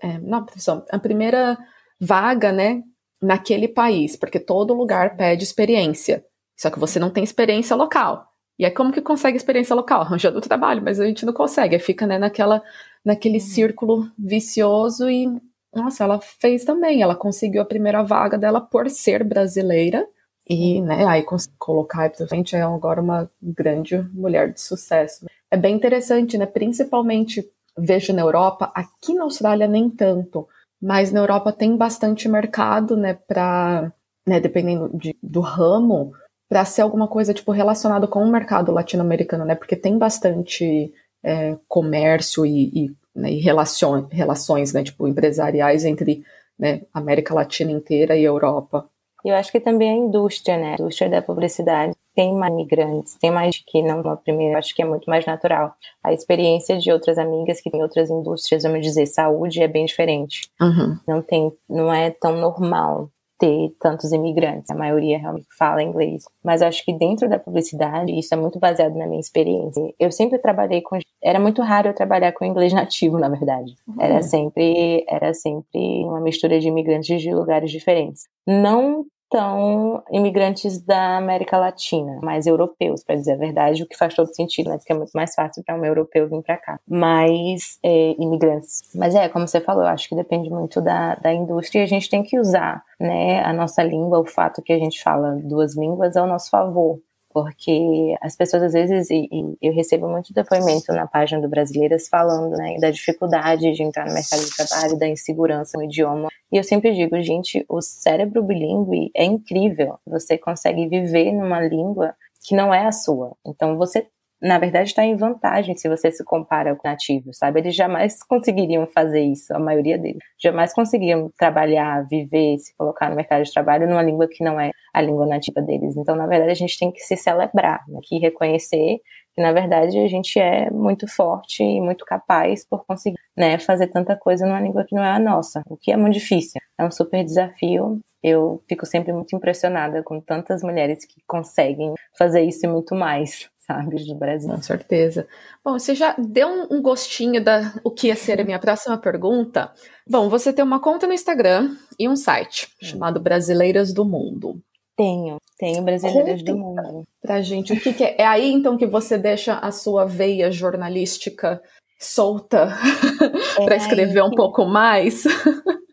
[0.00, 1.56] é, não, profissão, a primeira
[2.00, 2.82] vaga, né,
[3.22, 6.24] naquele país, porque todo lugar pede experiência.
[6.58, 8.26] Só que você não tem experiência local.
[8.58, 10.02] E é como que consegue experiência local?
[10.02, 11.74] Arranjando trabalho, mas a gente não consegue.
[11.74, 12.62] Aí fica né, naquela,
[13.04, 13.44] naquele uhum.
[13.44, 15.26] círculo vicioso e,
[15.74, 17.02] nossa, ela fez também.
[17.02, 20.06] Ela conseguiu a primeira vaga dela por ser brasileira.
[20.48, 21.24] E, né, aí
[21.58, 25.26] colocar pra frente é agora uma grande mulher de sucesso.
[25.50, 26.46] É bem interessante, né?
[26.46, 30.46] Principalmente vejo na Europa, aqui na Austrália nem tanto,
[30.82, 33.92] mas na Europa tem bastante mercado, né, para,
[34.26, 36.12] né, dependendo de, do ramo,
[36.48, 40.92] para ser alguma coisa tipo relacionado com o mercado latino-americano, né, porque tem bastante
[41.22, 46.24] é, comércio e, e, né, e relações, né, tipo empresariais entre
[46.58, 48.88] né, América Latina inteira e Europa.
[49.24, 50.72] Eu acho que também a indústria, né?
[50.72, 54.82] A indústria da publicidade tem mais migrantes, tem mais que não uma primeira, acho que
[54.82, 55.74] é muito mais natural.
[56.04, 60.50] A experiência de outras amigas que têm outras indústrias, vamos dizer, saúde é bem diferente.
[60.60, 60.98] Uhum.
[61.06, 63.08] Não tem, não é tão normal
[63.42, 64.70] ter tantos imigrantes.
[64.70, 66.22] A maioria realmente fala inglês.
[66.44, 69.82] Mas acho que dentro da publicidade, isso é muito baseado na minha experiência.
[69.98, 70.96] Eu sempre trabalhei com.
[71.20, 73.74] Era muito raro eu trabalhar com inglês nativo, na verdade.
[73.88, 73.96] Uhum.
[74.00, 78.28] Era sempre, era sempre uma mistura de imigrantes de lugares diferentes.
[78.46, 84.14] Não tão imigrantes da América Latina, mais europeus, para dizer a verdade, o que faz
[84.14, 84.76] todo sentido, né?
[84.76, 86.78] Porque é muito mais fácil para um europeu vir para cá.
[86.86, 88.82] Mais é, imigrantes.
[88.94, 91.88] Mas é, como você falou, eu acho que depende muito da, da indústria e a
[91.88, 95.74] gente tem que usar né, a nossa língua, o fato que a gente fala duas
[95.74, 97.00] línguas ao nosso favor
[97.32, 102.08] porque as pessoas às vezes, e, e, eu recebo muito depoimento na página do Brasileiras
[102.08, 106.28] falando né, da dificuldade de entrar no mercado de trabalho, da insegurança no idioma.
[106.50, 109.98] E eu sempre digo, gente, o cérebro bilíngue é incrível.
[110.06, 112.14] Você consegue viver numa língua
[112.46, 113.34] que não é a sua.
[113.46, 114.06] Então você
[114.42, 117.60] na verdade, está em vantagem se você se compara com nativos, sabe?
[117.60, 120.18] Eles jamais conseguiriam fazer isso, a maioria deles.
[120.42, 124.72] Jamais conseguiriam trabalhar, viver, se colocar no mercado de trabalho numa língua que não é
[124.92, 125.96] a língua nativa deles.
[125.96, 128.00] Então, na verdade, a gente tem que se celebrar, né?
[128.02, 128.98] que reconhecer
[129.34, 133.86] que, na verdade, a gente é muito forte e muito capaz por conseguir né, fazer
[133.86, 136.60] tanta coisa numa língua que não é a nossa, o que é muito difícil.
[136.78, 138.00] É um super desafio.
[138.22, 143.48] Eu fico sempre muito impressionada com tantas mulheres que conseguem fazer isso e muito mais
[143.66, 144.48] sabe, do Brasil.
[144.48, 145.26] Com certeza.
[145.64, 148.98] Bom, você já deu um, um gostinho da o que ia ser a minha próxima
[148.98, 149.72] pergunta.
[150.08, 152.86] Bom, você tem uma conta no Instagram e um site hum.
[152.86, 154.60] chamado Brasileiras do Mundo.
[154.96, 157.04] Tenho, tenho Brasileiras Conta do Mundo.
[157.20, 158.16] Pra gente, o que, que, é?
[158.18, 161.62] É aí então que você deixa a sua veia jornalística
[161.98, 162.68] solta
[163.58, 164.36] é para escrever um que...
[164.36, 165.24] pouco mais?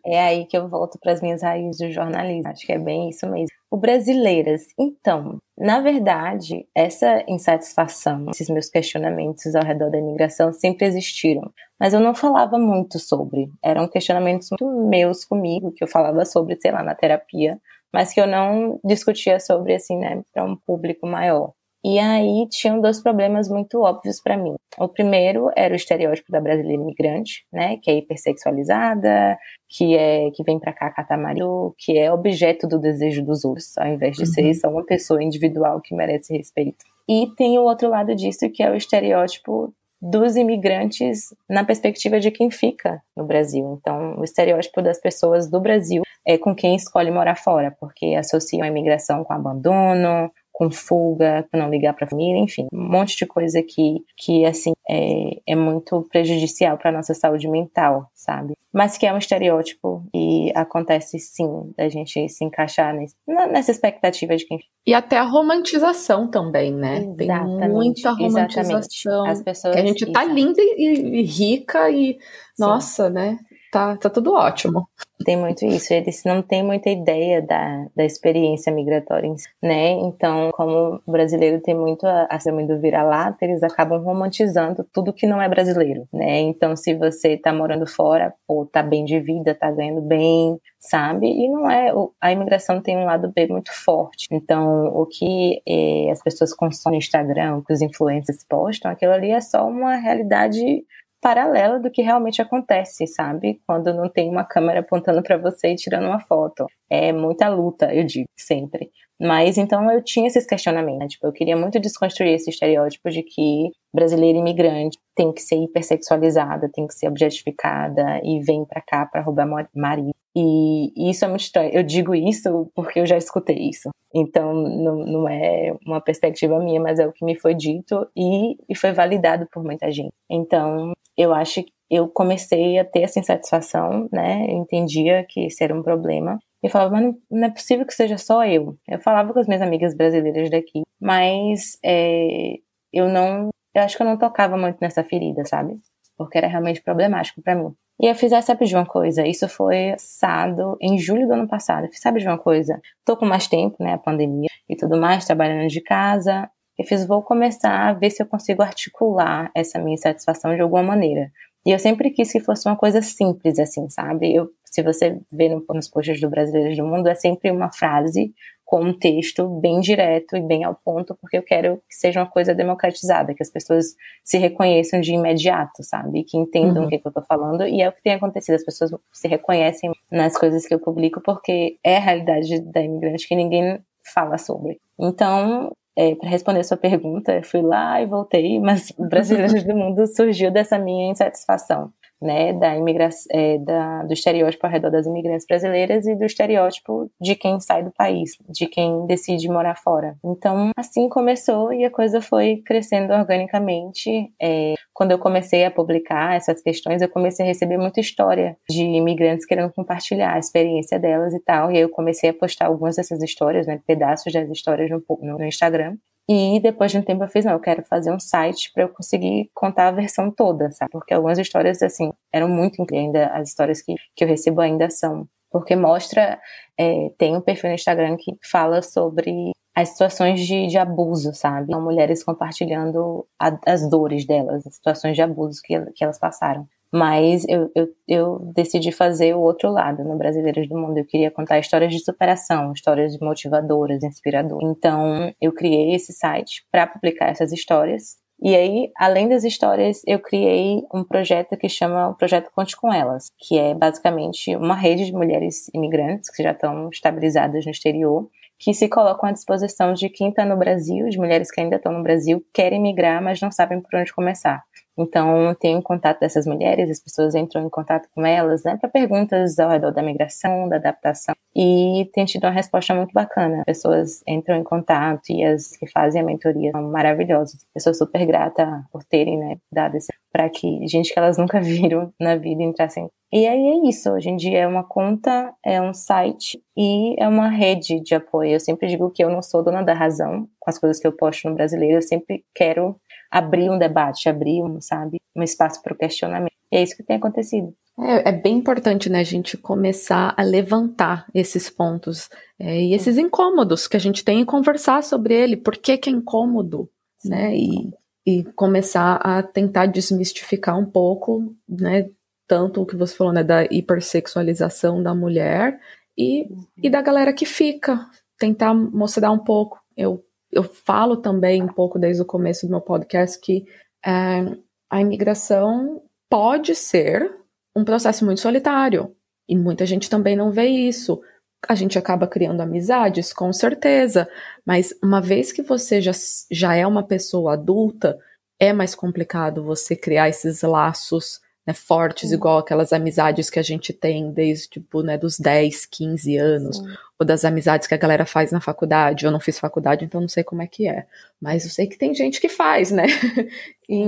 [0.06, 2.50] É aí que eu volto para as minhas raízes do jornalismo.
[2.50, 3.59] Acho que é bem isso mesmo.
[3.72, 10.88] O Brasileiras, então, na verdade, essa insatisfação, esses meus questionamentos ao redor da imigração sempre
[10.88, 13.52] existiram, mas eu não falava muito sobre.
[13.64, 17.62] Eram questionamentos muito meus comigo, que eu falava sobre, sei lá, na terapia,
[17.94, 21.54] mas que eu não discutia sobre, assim, né, para um público maior.
[21.84, 24.56] E aí tinham dois problemas muito óbvios para mim.
[24.78, 29.38] O primeiro era o estereótipo da brasileira imigrante, né, que é hipersexualizada,
[29.70, 33.78] que é que vem para cá catar marido, que é objeto do desejo dos outros,
[33.78, 34.28] ao invés de uhum.
[34.28, 36.84] ser só uma pessoa individual que merece respeito.
[37.08, 42.32] E tem o outro lado disso, que é o estereótipo dos imigrantes na perspectiva de
[42.32, 43.78] quem fica no Brasil.
[43.80, 48.64] Então, o estereótipo das pessoas do Brasil é com quem escolhe morar fora, porque associam
[48.64, 53.16] a imigração com abandono, com fuga, com não ligar para a família, enfim, um monte
[53.16, 58.56] de coisa que, que assim, é, é muito prejudicial para nossa saúde mental, sabe?
[58.74, 64.36] Mas que é um estereótipo e acontece sim da gente se encaixar nesse, nessa expectativa
[64.36, 64.60] de quem.
[64.86, 67.08] E até a romantização também, né?
[67.18, 69.26] Exatamente, Tem muita romantização.
[69.26, 72.20] As pessoas, que a gente tá linda e, e rica e, sim.
[72.60, 73.40] nossa, né?
[73.72, 74.88] Tá, tá tudo ótimo.
[75.26, 79.30] Tem muito isso, eles não têm muita ideia da, da experiência migratória,
[79.62, 79.92] né?
[79.92, 85.12] Então, como o brasileiro tem muito a, a síndrome do vira-lata, eles acabam romantizando tudo
[85.12, 86.40] que não é brasileiro, né?
[86.40, 91.28] Então, se você tá morando fora, pô, tá bem de vida, tá ganhando bem, sabe?
[91.28, 94.28] E não é, a imigração tem um lado B muito forte.
[94.32, 99.12] Então, o que eh, as pessoas consomem no Instagram, o que os influencers postam, aquilo
[99.12, 100.86] ali é só uma realidade
[101.22, 103.62] paralela do que realmente acontece, sabe?
[103.68, 106.66] Quando não tem uma câmera apontando para você e tirando uma foto.
[106.90, 108.90] É muita luta, eu digo, sempre.
[109.22, 111.08] Mas então eu tinha esses questionamentos, né?
[111.08, 116.70] tipo, eu queria muito desconstruir esse estereótipo de que brasileira imigrante tem que ser hipersexualizada,
[116.72, 120.16] tem que ser objetificada e vem para cá para roubar marido.
[120.34, 121.72] E, isso é muito estranho.
[121.74, 123.90] Eu digo isso porque eu já escutei isso.
[124.16, 128.56] Então não, não é uma perspectiva minha, mas é o que me foi dito e,
[128.70, 130.14] e foi validado por muita gente.
[130.30, 134.46] Então eu acho que eu comecei a ter essa insatisfação, né?
[134.48, 138.18] Eu entendia que esse era um problema e falava, mas não, é possível que seja
[138.18, 138.78] só eu.
[138.88, 142.54] Eu falava com as minhas amigas brasileiras daqui, mas é,
[142.94, 145.76] eu não, eu acho que eu não tocava muito nessa ferida, sabe?
[146.18, 147.74] Porque era realmente problemático para mim.
[148.02, 149.28] E eu fiz, ah, sabe de uma coisa?
[149.28, 151.86] Isso foi assado em julho do ano passado.
[151.86, 152.80] Eu fiz, sabe de uma coisa?
[153.04, 153.94] Tô com mais tempo, né?
[153.94, 156.50] A pandemia e tudo mais, trabalhando de casa.
[156.80, 160.82] Eu fiz, vou começar a ver se eu consigo articular essa minha insatisfação de alguma
[160.82, 161.30] maneira.
[161.66, 164.34] E eu sempre quis que fosse uma coisa simples, assim, sabe?
[164.34, 168.34] Eu, se você vê no, nos posts do Brasileiros do Mundo, é sempre uma frase
[168.64, 172.30] com um texto bem direto e bem ao ponto, porque eu quero que seja uma
[172.30, 176.24] coisa democratizada, que as pessoas se reconheçam de imediato, sabe?
[176.24, 176.88] Que entendam uhum.
[176.88, 177.68] o que, que eu tô falando.
[177.68, 181.20] E é o que tem acontecido, as pessoas se reconhecem nas coisas que eu publico,
[181.20, 183.82] porque é a realidade da imigrante que ninguém
[184.14, 184.80] fala sobre.
[184.98, 190.08] Então, é, para responder a sua pergunta, fui lá e voltei, mas Brasileiros do Mundo
[190.08, 195.46] surgiu dessa minha insatisfação né, da imigração, é, da, do estereótipo ao redor das imigrantes
[195.48, 200.18] brasileiras e do estereótipo de quem sai do país, de quem decide morar fora.
[200.24, 204.32] Então, assim começou e a coisa foi crescendo organicamente.
[204.42, 208.84] É, quando eu comecei a publicar essas questões, eu comecei a receber muita história de
[208.84, 211.72] imigrantes querendo compartilhar a experiência delas e tal.
[211.72, 215.46] E aí eu comecei a postar algumas dessas histórias, né, pedaços das histórias no, no
[215.46, 215.96] Instagram.
[216.32, 218.90] E depois de um tempo eu fiz, não, eu quero fazer um site para eu
[218.90, 220.92] conseguir contar a versão toda, sabe?
[220.92, 225.28] Porque algumas histórias, assim, eram muito ainda as histórias que, que eu recebo ainda são.
[225.50, 226.40] Porque mostra,
[226.78, 231.72] é, tem um perfil no Instagram que fala sobre as situações de, de abuso, sabe?
[231.72, 236.68] São mulheres compartilhando a, as dores delas, as situações de abuso que, que elas passaram.
[236.92, 240.98] Mas eu, eu, eu, decidi fazer o outro lado no Brasileiros do Mundo.
[240.98, 244.68] Eu queria contar histórias de superação, histórias motivadoras, inspiradoras.
[244.68, 248.18] Então, eu criei esse site para publicar essas histórias.
[248.42, 252.92] E aí, além das histórias, eu criei um projeto que chama o Projeto Conte com
[252.92, 258.30] Elas, que é basicamente uma rede de mulheres imigrantes que já estão estabilizadas no exterior,
[258.58, 261.92] que se colocam à disposição de quem está no Brasil, de mulheres que ainda estão
[261.92, 264.64] no Brasil, querem migrar, mas não sabem por onde começar.
[265.00, 269.58] Então, tenho contato dessas mulheres, as pessoas entram em contato com elas, né, para perguntas
[269.58, 273.60] ao redor da migração, da adaptação, e tem tido uma resposta muito bacana.
[273.60, 277.66] As pessoas entram em contato e as que fazem a mentoria são maravilhosas.
[277.74, 281.60] Eu sou super grata por terem, né, dado esse para que gente que elas nunca
[281.62, 283.10] viram na vida entrassem.
[283.32, 287.28] E aí é isso, hoje em dia é uma conta, é um site e é
[287.28, 288.54] uma rede de apoio.
[288.54, 291.12] Eu sempre digo que eu não sou dona da razão com as coisas que eu
[291.12, 292.96] posto no brasileiro, eu sempre quero
[293.32, 296.54] abrir um debate, abrir um, sabe, um espaço para o questionamento.
[296.72, 297.74] E é isso que tem acontecido.
[298.00, 303.18] É, é, bem importante, né, a gente começar a levantar esses pontos é, e esses
[303.18, 307.30] incômodos que a gente tem e conversar sobre ele, por que, que é incômodo, Sim.
[307.30, 307.92] né, e,
[308.26, 312.10] e começar a tentar desmistificar um pouco, né,
[312.48, 315.78] tanto o que você falou, né, da hipersexualização da mulher
[316.18, 316.48] e,
[316.82, 319.78] e da galera que fica, tentar mostrar um pouco.
[319.98, 323.66] Eu eu falo também um pouco desde o começo do meu podcast que
[324.06, 324.46] é,
[324.90, 327.32] a imigração pode ser
[327.76, 329.16] um processo muito solitário.
[329.48, 331.22] E muita gente também não vê isso.
[331.68, 334.30] A gente acaba criando amizades, com certeza,
[334.66, 336.12] mas uma vez que você já,
[336.52, 338.18] já é uma pessoa adulta,
[338.60, 343.94] é mais complicado você criar esses laços né, fortes, igual aquelas amizades que a gente
[343.94, 346.86] tem desde, tipo, né, dos 10, 15 anos, Sim.
[347.20, 349.26] ou das amizades que a galera faz na faculdade.
[349.26, 351.06] Eu não fiz faculdade, então não sei como é que é.
[351.42, 353.04] Mas eu sei que tem gente que faz, né?
[353.88, 354.06] e,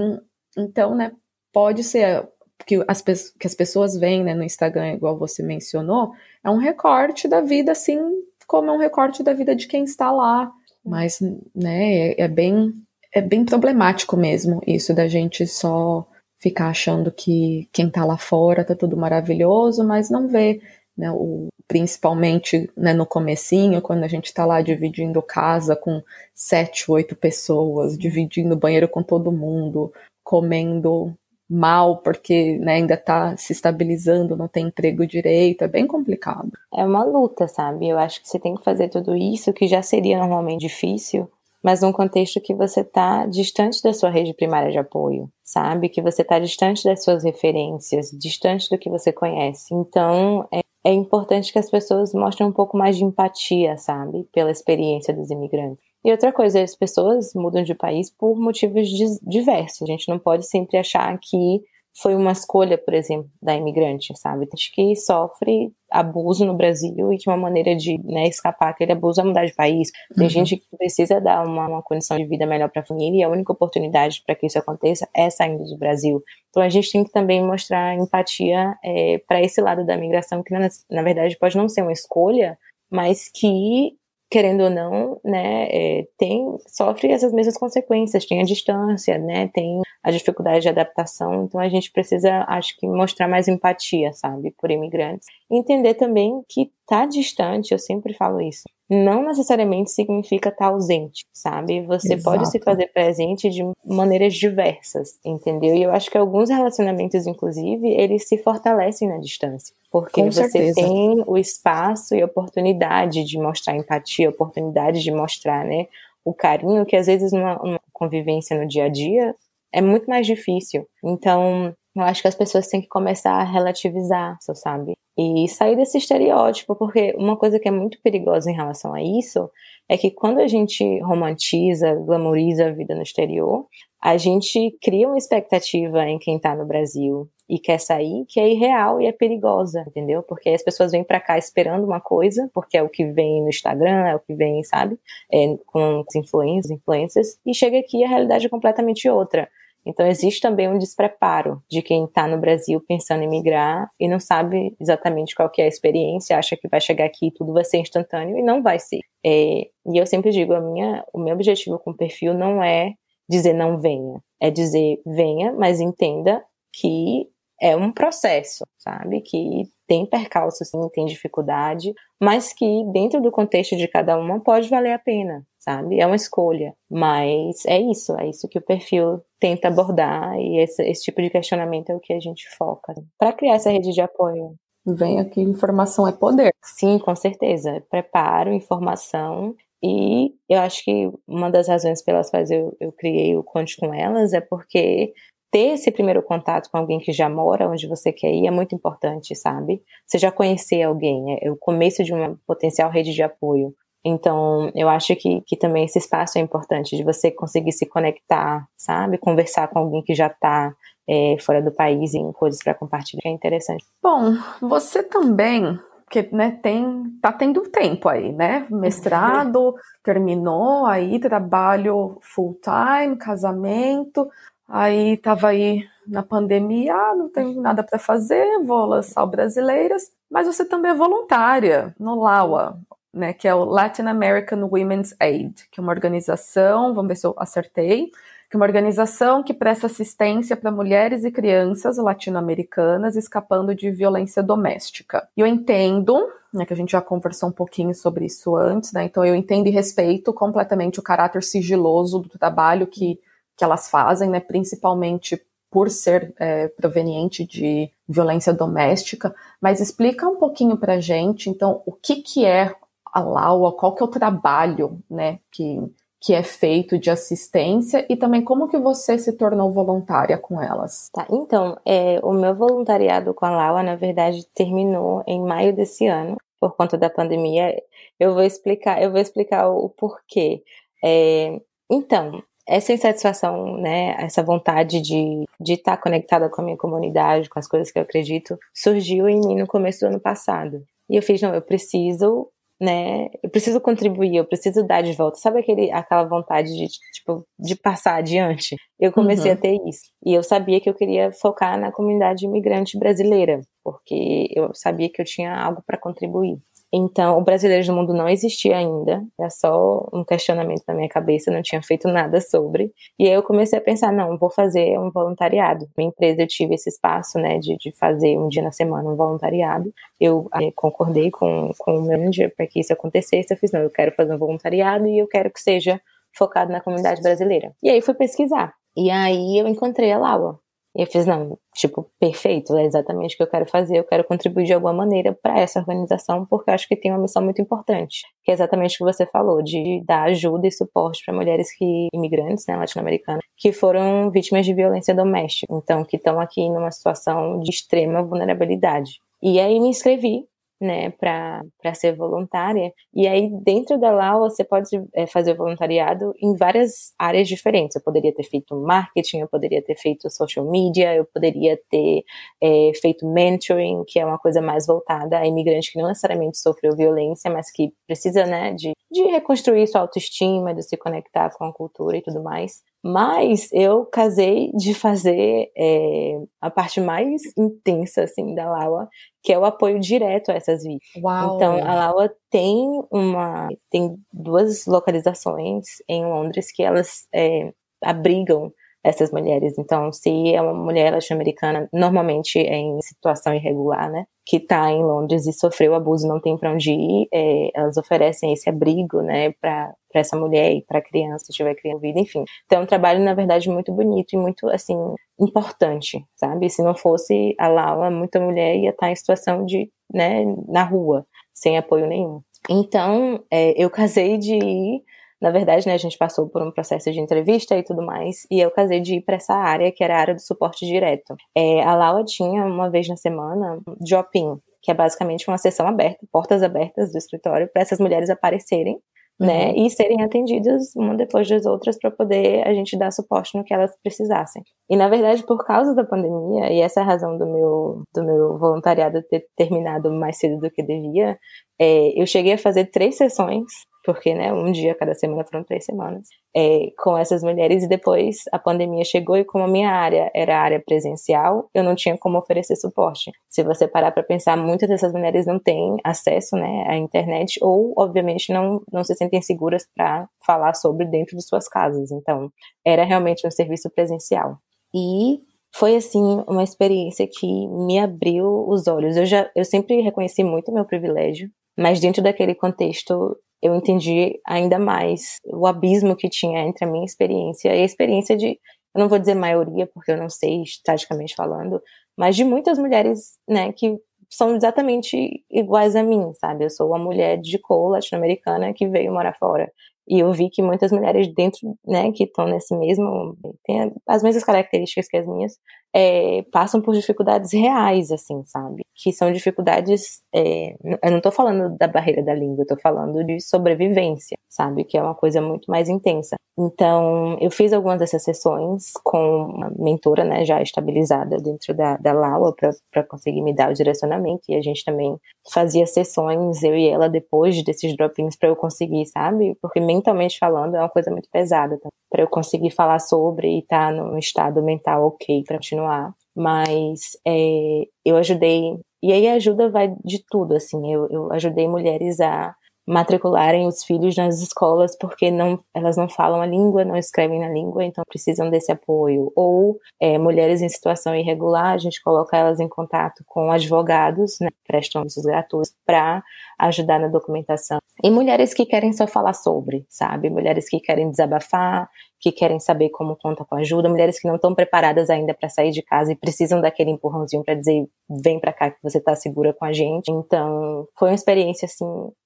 [0.57, 1.11] então, né,
[1.53, 2.27] pode ser
[2.65, 7.27] que as, que as pessoas veem né, no Instagram, igual você mencionou, é um recorte
[7.27, 7.99] da vida, assim
[8.47, 10.51] como é um recorte da vida de quem está lá.
[10.83, 11.19] Mas,
[11.55, 12.73] né, é, é bem
[13.13, 16.07] é bem problemático mesmo isso da gente só
[16.41, 20.59] ficar achando que quem está lá fora tá tudo maravilhoso, mas não vê,
[20.97, 26.01] né, o, principalmente né, no comecinho, quando a gente está lá dividindo casa com
[26.33, 31.15] sete, oito pessoas, dividindo banheiro com todo mundo, comendo
[31.47, 36.53] mal porque né, ainda está se estabilizando, não tem emprego direito, é bem complicado.
[36.73, 37.87] É uma luta, sabe?
[37.87, 41.29] Eu acho que você tem que fazer tudo isso, que já seria normalmente difícil,
[41.63, 45.89] mas num contexto que você está distante da sua rede primária de apoio, sabe?
[45.89, 49.73] Que você está distante das suas referências, distante do que você conhece.
[49.73, 54.27] Então, é, é importante que as pessoas mostrem um pouco mais de empatia, sabe?
[54.33, 55.83] Pela experiência dos imigrantes.
[56.03, 58.89] E outra coisa, as pessoas mudam de país por motivos
[59.21, 59.83] diversos.
[59.83, 61.61] A gente não pode sempre achar que
[61.93, 64.47] foi uma escolha, por exemplo, da imigrante, sabe?
[64.47, 69.23] Que sofre abuso no Brasil e que uma maneira de né, escapar aquele abuso é
[69.23, 69.91] mudar de país.
[70.15, 70.29] Tem uhum.
[70.29, 73.29] gente que precisa dar uma, uma condição de vida melhor para a família e a
[73.29, 76.23] única oportunidade para que isso aconteça é saindo do Brasil.
[76.49, 80.53] Então a gente tem que também mostrar empatia é, para esse lado da migração, que
[80.53, 82.57] na, na verdade pode não ser uma escolha,
[82.89, 83.97] mas que
[84.31, 89.81] querendo ou não, né, é, tem, sofre essas mesmas consequências, tem a distância, né, tem
[90.01, 94.71] a dificuldade de adaptação, então a gente precisa, acho que, mostrar mais empatia, sabe, por
[94.71, 95.27] imigrantes.
[95.51, 101.81] Entender também que tá distante, eu sempre falo isso, não necessariamente significa estar ausente, sabe?
[101.85, 102.23] Você Exato.
[102.23, 105.73] pode se fazer presente de maneiras diversas, entendeu?
[105.73, 109.73] E eu acho que alguns relacionamentos, inclusive, eles se fortalecem na distância.
[109.89, 110.75] Porque Com você certeza.
[110.75, 115.87] tem o espaço e a oportunidade de mostrar empatia, oportunidade de mostrar, né,
[116.25, 119.33] o carinho que às vezes numa, convivência no dia a dia
[119.71, 120.85] é muito mais difícil.
[121.01, 124.93] Então, eu acho que as pessoas têm que começar a relativizar, sabe?
[125.17, 129.49] E sair desse estereótipo, porque uma coisa que é muito perigosa em relação a isso
[129.89, 133.67] é que quando a gente romantiza, glamoriza a vida no exterior,
[134.01, 138.49] a gente cria uma expectativa em quem está no Brasil e quer sair que é
[138.49, 140.23] irreal e é perigosa, entendeu?
[140.23, 143.49] Porque as pessoas vêm para cá esperando uma coisa, porque é o que vem no
[143.49, 144.97] Instagram, é o que vem, sabe,
[145.31, 149.49] é, com os influencers, e chega aqui a realidade é completamente outra.
[149.85, 154.19] Então existe também um despreparo de quem está no Brasil pensando em migrar e não
[154.19, 157.63] sabe exatamente qual que é a experiência, acha que vai chegar aqui e tudo vai
[157.63, 158.99] ser instantâneo e não vai ser.
[159.25, 162.93] É, e eu sempre digo, a minha, o meu objetivo com o perfil não é
[163.29, 167.27] dizer não venha, é dizer venha, mas entenda que
[167.61, 169.21] é um processo, sabe?
[169.21, 174.67] Que tem percalço, sim, tem dificuldade, mas que dentro do contexto de cada uma pode
[174.67, 175.99] valer a pena, sabe?
[175.99, 180.81] É uma escolha, mas é isso, é isso que o perfil tenta abordar e esse,
[180.83, 184.01] esse tipo de questionamento é o que a gente foca para criar essa rede de
[184.01, 184.55] apoio.
[184.83, 186.49] Vem aqui, informação é poder.
[186.63, 187.83] Sim, com certeza.
[187.87, 193.43] Preparo, informação e eu acho que uma das razões pelas quais eu, eu criei o
[193.43, 195.13] Conte com Elas é porque
[195.51, 198.73] ter esse primeiro contato com alguém que já mora onde você quer ir é muito
[198.73, 199.83] importante, sabe?
[200.07, 203.75] Você já conhecer alguém, é o começo de uma potencial rede de apoio.
[204.03, 208.65] Então, eu acho que, que também esse espaço é importante, de você conseguir se conectar,
[208.75, 209.17] sabe?
[209.17, 210.73] Conversar com alguém que já está
[211.07, 213.85] é, fora do país em coisas para compartilhar, é interessante.
[214.01, 215.77] Bom, você também,
[216.09, 218.65] que né, tem, tá tendo tempo aí, né?
[218.71, 224.27] Mestrado, terminou aí, trabalho full time, casamento,
[224.73, 230.09] Aí tava aí na pandemia, ah, não tenho nada para fazer, vou lançar o Brasileiras,
[230.29, 232.79] mas você também é voluntária no LAWA,
[233.13, 237.27] né, que é o Latin American Women's Aid, que é uma organização, vamos ver se
[237.27, 238.11] eu acertei,
[238.49, 244.41] que é uma organização que presta assistência para mulheres e crianças latino-americanas escapando de violência
[244.41, 245.27] doméstica.
[245.35, 246.17] E eu entendo,
[246.53, 249.67] né, que a gente já conversou um pouquinho sobre isso antes, né, então eu entendo
[249.67, 253.19] e respeito completamente o caráter sigiloso do trabalho que
[253.61, 260.35] que elas fazem, né, principalmente por ser é, proveniente de violência doméstica, mas explica um
[260.35, 262.73] pouquinho para gente, então, o que, que é
[263.13, 265.79] a LAUA, qual que é o trabalho, né, que,
[266.19, 271.11] que é feito de assistência e também como que você se tornou voluntária com elas.
[271.13, 276.07] Tá, então, é, o meu voluntariado com a LAUA, na verdade, terminou em maio desse
[276.07, 277.79] ano, por conta da pandemia.
[278.19, 280.63] Eu vou explicar, eu vou explicar o, o porquê.
[281.03, 286.77] É, então, essa insatisfação, né, essa vontade de de estar tá conectada com a minha
[286.77, 290.83] comunidade, com as coisas que eu acredito, surgiu em mim no começo do ano passado.
[291.09, 292.47] E eu fiz, não, eu preciso,
[292.79, 295.37] né, eu preciso contribuir, eu preciso dar de volta.
[295.37, 298.75] Sabe aquele, aquela vontade de, tipo, de passar adiante?
[298.99, 299.57] Eu comecei uhum.
[299.57, 300.09] a ter isso.
[300.25, 305.21] E eu sabia que eu queria focar na comunidade imigrante brasileira, porque eu sabia que
[305.21, 306.57] eu tinha algo para contribuir.
[306.93, 311.49] Então, o Brasileiros do Mundo não existia ainda, era só um questionamento na minha cabeça,
[311.49, 312.91] não tinha feito nada sobre.
[313.17, 315.87] E aí eu comecei a pensar, não, vou fazer um voluntariado.
[315.97, 319.15] Minha empresa, eu tive esse espaço, né, de, de fazer um dia na semana um
[319.15, 319.93] voluntariado.
[320.19, 323.53] Eu é, concordei com, com o manager para que isso acontecesse.
[323.53, 326.01] Eu fiz, não, eu quero fazer um voluntariado e eu quero que seja
[326.37, 327.73] focado na comunidade brasileira.
[327.81, 328.73] E aí fui pesquisar.
[328.95, 330.60] E aí eu encontrei a Laura.
[330.95, 334.25] E eu fiz, não, tipo, perfeito, é exatamente o que eu quero fazer, eu quero
[334.25, 337.61] contribuir de alguma maneira para essa organização, porque eu acho que tem uma missão muito
[337.61, 341.73] importante, que é exatamente o que você falou, de dar ajuda e suporte para mulheres
[341.75, 346.91] que imigrantes, né, latino-americanas, que foram vítimas de violência doméstica, então que estão aqui numa
[346.91, 349.21] situação de extrema vulnerabilidade.
[349.41, 350.45] E aí me inscrevi
[350.81, 352.91] né, para ser voluntária.
[353.13, 357.95] E aí, dentro da LAU, você pode é, fazer voluntariado em várias áreas diferentes.
[357.95, 362.23] Eu poderia ter feito marketing, eu poderia ter feito social media, eu poderia ter
[362.61, 366.95] é, feito mentoring, que é uma coisa mais voltada a imigrante que não necessariamente sofreu
[366.95, 371.73] violência, mas que precisa, né, de, de reconstruir sua autoestima, de se conectar com a
[371.73, 372.81] cultura e tudo mais.
[373.03, 379.09] Mas eu casei de fazer é, a parte mais intensa, assim, da Laua,
[379.43, 381.23] que é o apoio direto a essas vítimas.
[381.23, 381.55] Uau.
[381.55, 382.77] Então, a Laua tem
[383.11, 387.73] uma, tem duas localizações em Londres que elas é,
[388.03, 388.71] abrigam
[389.03, 389.77] essas mulheres.
[389.77, 395.03] Então, se é uma mulher latino-americana, normalmente é em situação irregular, né, que está em
[395.03, 399.53] Londres e sofreu abuso, não tem para onde ir, é, elas oferecem esse abrigo, né,
[399.59, 402.43] para essa mulher e para a criança, se tiver criança vida, enfim.
[402.65, 404.97] Então, é um trabalho, na verdade, muito bonito e muito, assim,
[405.39, 406.69] importante, sabe?
[406.69, 411.25] Se não fosse a Laura, muita mulher ia estar em situação de, né, na rua,
[411.53, 412.41] sem apoio nenhum.
[412.69, 415.03] Então, é, eu casei de ir
[415.41, 418.59] na verdade, né, a gente passou por um processo de entrevista e tudo mais, e
[418.59, 421.35] eu casei de ir para essa área, que era a área do suporte direto.
[421.57, 426.19] É, a Laura tinha, uma vez na semana, drop-in, que é basicamente uma sessão aberta,
[426.31, 428.99] portas abertas do escritório, para essas mulheres aparecerem
[429.41, 429.85] né, uhum.
[429.85, 433.73] e serem atendidas uma depois das outras para poder a gente dar suporte no que
[433.73, 434.61] elas precisassem.
[434.87, 438.23] E na verdade, por causa da pandemia, e essa é a razão do meu, do
[438.23, 441.39] meu voluntariado ter terminado mais cedo do que devia,
[441.79, 443.65] é, eu cheguei a fazer três sessões
[444.03, 448.43] porque, né, um dia cada semana foram três semanas, é, com essas mulheres, e depois
[448.51, 452.17] a pandemia chegou e como a minha área era a área presencial, eu não tinha
[452.17, 453.31] como oferecer suporte.
[453.49, 457.93] Se você parar para pensar, muitas dessas mulheres não têm acesso, né, à internet, ou,
[457.97, 462.11] obviamente, não, não se sentem seguras para falar sobre dentro de suas casas.
[462.11, 462.51] Então,
[462.85, 464.57] era realmente um serviço presencial.
[464.93, 465.39] E
[465.73, 469.15] foi assim uma experiência que me abriu os olhos.
[469.15, 474.79] Eu já eu sempre reconheci muito meu privilégio, mas dentro daquele contexto eu entendi ainda
[474.79, 478.59] mais o abismo que tinha entre a minha experiência e a experiência de,
[478.95, 481.81] eu não vou dizer maioria, porque eu não sei estatisticamente falando,
[482.17, 483.97] mas de muitas mulheres, né, que
[484.29, 486.65] são exatamente iguais a mim, sabe?
[486.65, 489.71] Eu sou uma mulher de cor latino-americana que veio morar fora.
[490.07, 494.43] E eu vi que muitas mulheres dentro, né, que estão nesse mesmo, têm as mesmas
[494.43, 495.57] características que as minhas,
[495.93, 498.83] é, passam por dificuldades reais, assim, sabe?
[498.95, 503.23] Que são dificuldades, é, eu não estou falando da barreira da língua, eu tô falando
[503.23, 504.83] de sobrevivência, sabe?
[504.83, 506.35] Que é uma coisa muito mais intensa.
[506.57, 512.13] Então, eu fiz algumas dessas sessões com uma mentora, né, já estabilizada dentro da, da
[512.13, 512.53] Laua
[512.91, 515.17] para conseguir me dar o direcionamento, e a gente também
[515.51, 519.57] fazia sessões, eu e ela, depois desses drop-ins para eu conseguir, sabe?
[519.61, 521.89] Porque mentalmente falando é uma coisa muito pesada, tá?
[522.11, 526.13] Para eu conseguir falar sobre e estar tá num estado mental ok para continuar.
[526.35, 531.67] Mas é, eu ajudei, e aí a ajuda vai de tudo, assim, eu, eu ajudei
[531.67, 532.53] mulheres a
[532.91, 537.47] matricularem os filhos nas escolas porque não, elas não falam a língua, não escrevem na
[537.47, 539.31] língua, então precisam desse apoio.
[539.35, 544.49] Ou é, mulheres em situação irregular, a gente coloca elas em contato com advogados, né,
[544.67, 546.23] prestam serviços gratuitos para
[546.59, 547.79] ajudar na documentação.
[548.03, 550.29] E mulheres que querem só falar sobre, sabe?
[550.29, 551.89] Mulheres que querem desabafar,
[552.19, 555.71] que querem saber como conta com ajuda, mulheres que não estão preparadas ainda para sair
[555.71, 557.87] de casa e precisam daquele empurrãozinho para dizer
[558.23, 560.11] vem para cá que você está segura com a gente.
[560.11, 561.85] Então, foi uma experiência assim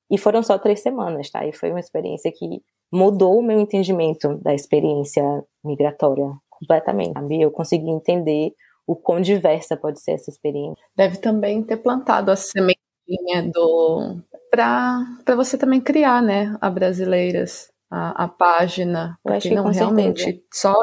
[0.09, 1.45] e foram só três semanas, tá?
[1.45, 5.23] E foi uma experiência que mudou o meu entendimento da experiência
[5.63, 7.41] migratória completamente, sabe?
[7.41, 8.53] Eu consegui entender
[8.87, 10.83] o quão diversa pode ser essa experiência.
[10.95, 14.17] Deve também ter plantado a sementinha do
[14.51, 20.45] para você também criar, né, a brasileiras, a, a página, eu porque não realmente certeza.
[20.53, 20.73] só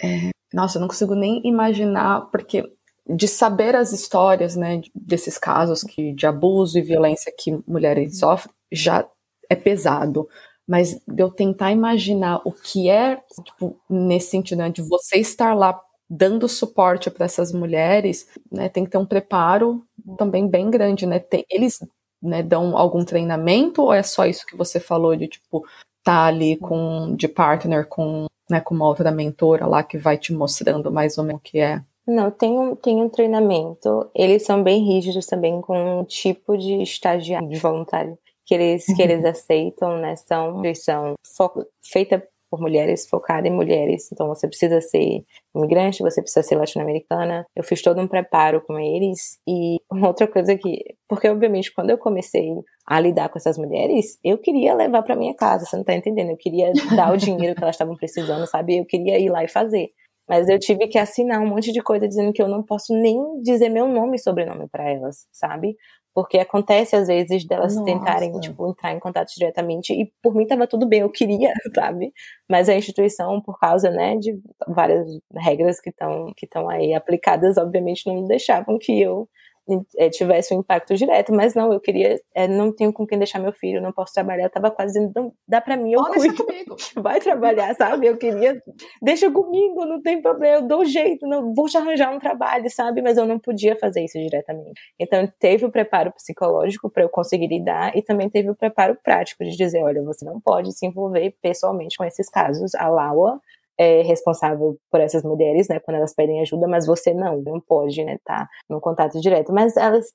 [0.00, 2.62] é, nossa, eu não consigo nem imaginar porque
[3.08, 8.54] de saber as histórias, né, desses casos que de abuso e violência que mulheres sofrem,
[8.72, 9.08] já
[9.48, 10.28] é pesado.
[10.66, 15.54] Mas de eu tentar imaginar o que é, tipo, nesse sentido, né, de você estar
[15.54, 19.82] lá dando suporte para essas mulheres, né, tem que ter um preparo
[20.16, 21.18] também bem grande, né?
[21.18, 21.78] Tem, eles
[22.22, 25.64] né, dão algum treinamento ou é só isso que você falou de tipo
[26.02, 30.32] tá ali com de partner com né, com uma outra mentora lá que vai te
[30.32, 31.82] mostrando mais ou menos o que é?
[32.06, 34.10] Não, tem um, tem um treinamento.
[34.14, 39.02] Eles são bem rígidos também com um tipo de estagiário, de voluntário que eles, que
[39.02, 39.30] eles uhum.
[39.30, 40.14] aceitam, né?
[40.16, 41.52] São, são
[41.84, 44.10] feita por mulheres, focada em mulheres.
[44.10, 45.22] Então você precisa ser
[45.54, 47.44] imigrante, você precisa ser latino-americana.
[47.54, 49.38] Eu fiz todo um preparo com eles.
[49.46, 50.82] E uma outra coisa que.
[51.06, 52.48] Porque, obviamente, quando eu comecei
[52.86, 56.30] a lidar com essas mulheres, eu queria levar para minha casa, você não tá entendendo?
[56.30, 58.78] Eu queria dar o dinheiro que elas estavam precisando, sabe?
[58.78, 59.88] Eu queria ir lá e fazer.
[60.28, 63.18] Mas eu tive que assinar um monte de coisa dizendo que eu não posso nem
[63.42, 65.74] dizer meu nome e sobrenome para elas, sabe?
[66.18, 67.84] Porque acontece às vezes delas Nossa.
[67.84, 72.12] tentarem, tipo, entrar em contato diretamente e por mim tava tudo bem, eu queria, sabe?
[72.50, 77.56] Mas a instituição, por causa, né, de várias regras que estão que estão aí aplicadas,
[77.56, 79.28] obviamente não deixavam que eu
[79.96, 83.38] é, tivesse um impacto direto, mas não, eu queria, é, não tenho com quem deixar
[83.38, 86.44] meu filho, não posso trabalhar, eu tava quase dizendo, dá pra mim, eu Olha cuido,
[86.96, 88.62] vai trabalhar, sabe, eu queria,
[89.02, 93.02] deixa comigo, não tem problema, eu dou jeito, não, vou te arranjar um trabalho, sabe,
[93.02, 94.80] mas eu não podia fazer isso diretamente.
[94.98, 99.44] Então, teve o preparo psicológico para eu conseguir lidar e também teve o preparo prático
[99.44, 103.40] de dizer, olha, você não pode se envolver pessoalmente com esses casos, a Laua
[103.78, 108.04] é responsável por essas mulheres, né, quando elas pedem ajuda, mas você não, não pode,
[108.04, 109.52] né, tá no contato direto.
[109.52, 110.06] Mas elas,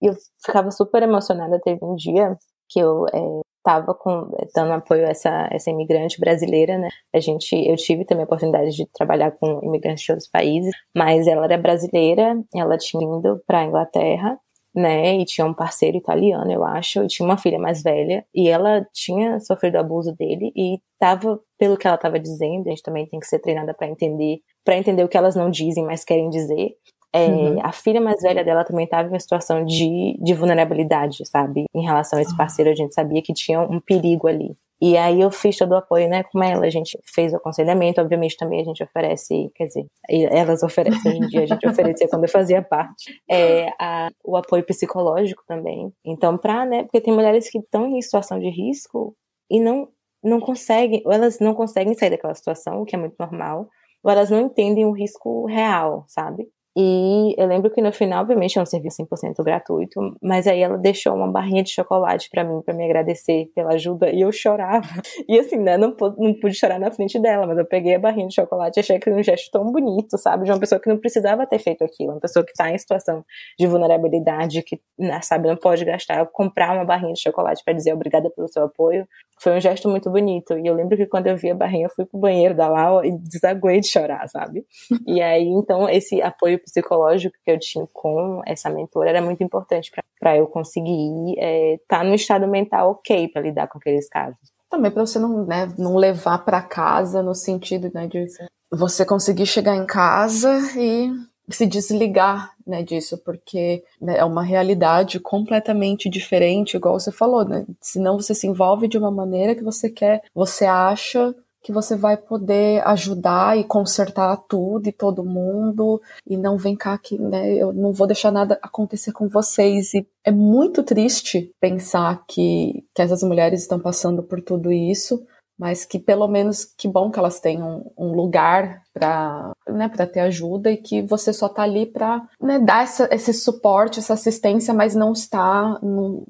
[0.00, 2.36] eu ficava super emocionada, teve um dia
[2.68, 7.54] que eu é, tava com, dando apoio a essa, essa imigrante brasileira, né, a gente,
[7.54, 11.58] eu tive também a oportunidade de trabalhar com imigrantes de outros países, mas ela era
[11.58, 14.38] brasileira, ela tinha ido para a Inglaterra,
[14.74, 18.48] né, e tinha um parceiro italiano, eu acho, e tinha uma filha mais velha, e
[18.48, 23.06] ela tinha sofrido abuso dele e tava, pelo que ela estava dizendo, a gente também
[23.06, 26.30] tem que ser treinada para entender, para entender o que elas não dizem, mas querem
[26.30, 26.74] dizer.
[27.14, 27.58] É, uhum.
[27.62, 31.66] A filha mais velha dela também estava em uma situação de, de vulnerabilidade, sabe?
[31.74, 32.36] Em relação a esse ah.
[32.38, 34.56] parceiro, a gente sabia que tinha um perigo ali.
[34.84, 38.00] E aí eu fiz todo o apoio, né, com ela, a gente fez o aconselhamento,
[38.00, 42.08] obviamente também a gente oferece, quer dizer, elas oferecem hoje em dia, a gente oferecia
[42.08, 45.92] quando eu fazia parte, é, a, o apoio psicológico também.
[46.04, 49.14] Então, pra, né, porque tem mulheres que estão em situação de risco
[49.48, 49.86] e não,
[50.20, 53.68] não conseguem, ou elas não conseguem sair daquela situação, o que é muito normal,
[54.02, 56.48] ou elas não entendem o risco real, sabe?
[56.76, 60.78] E eu lembro que no final, obviamente, é um serviço 100% gratuito, mas aí ela
[60.78, 64.82] deixou uma barrinha de chocolate para mim, para me agradecer pela ajuda, e eu chorava.
[65.28, 68.26] E assim, né, não, não pude chorar na frente dela, mas eu peguei a barrinha
[68.26, 70.44] de chocolate e achei aquele um gesto tão bonito, sabe?
[70.44, 73.24] De uma pessoa que não precisava ter feito aquilo, uma pessoa que tá em situação
[73.58, 77.92] de vulnerabilidade, que, né, sabe, não pode gastar, comprar uma barrinha de chocolate para dizer
[77.92, 79.06] obrigada pelo seu apoio,
[79.42, 80.56] foi um gesto muito bonito.
[80.56, 83.04] E eu lembro que quando eu vi a barrinha, eu fui pro banheiro da Lau
[83.04, 84.64] e desaguei de chorar, sabe?
[85.04, 89.90] E aí, então, esse apoio psicológico que eu tinha com essa mentora era muito importante
[90.18, 94.38] para eu conseguir estar é, tá no estado mental ok para lidar com aqueles casos.
[94.70, 98.26] Também para você não, né, não levar para casa no sentido né, de
[98.70, 101.10] você conseguir chegar em casa e
[101.50, 107.66] se desligar né, disso, porque né, é uma realidade completamente diferente, igual você falou, né?
[107.80, 112.16] Senão você se envolve de uma maneira que você quer, você acha que você vai
[112.16, 117.72] poder ajudar e consertar tudo e todo mundo e não vem cá que né, eu
[117.72, 123.22] não vou deixar nada acontecer com vocês e é muito triste pensar que, que essas
[123.22, 125.24] mulheres estão passando por tudo isso
[125.58, 130.18] mas que pelo menos que bom que elas tenham um, lugar para né, para ter
[130.18, 134.74] ajuda e que você só tá ali para né, dar essa, esse suporte, essa assistência,
[134.74, 135.78] mas não está,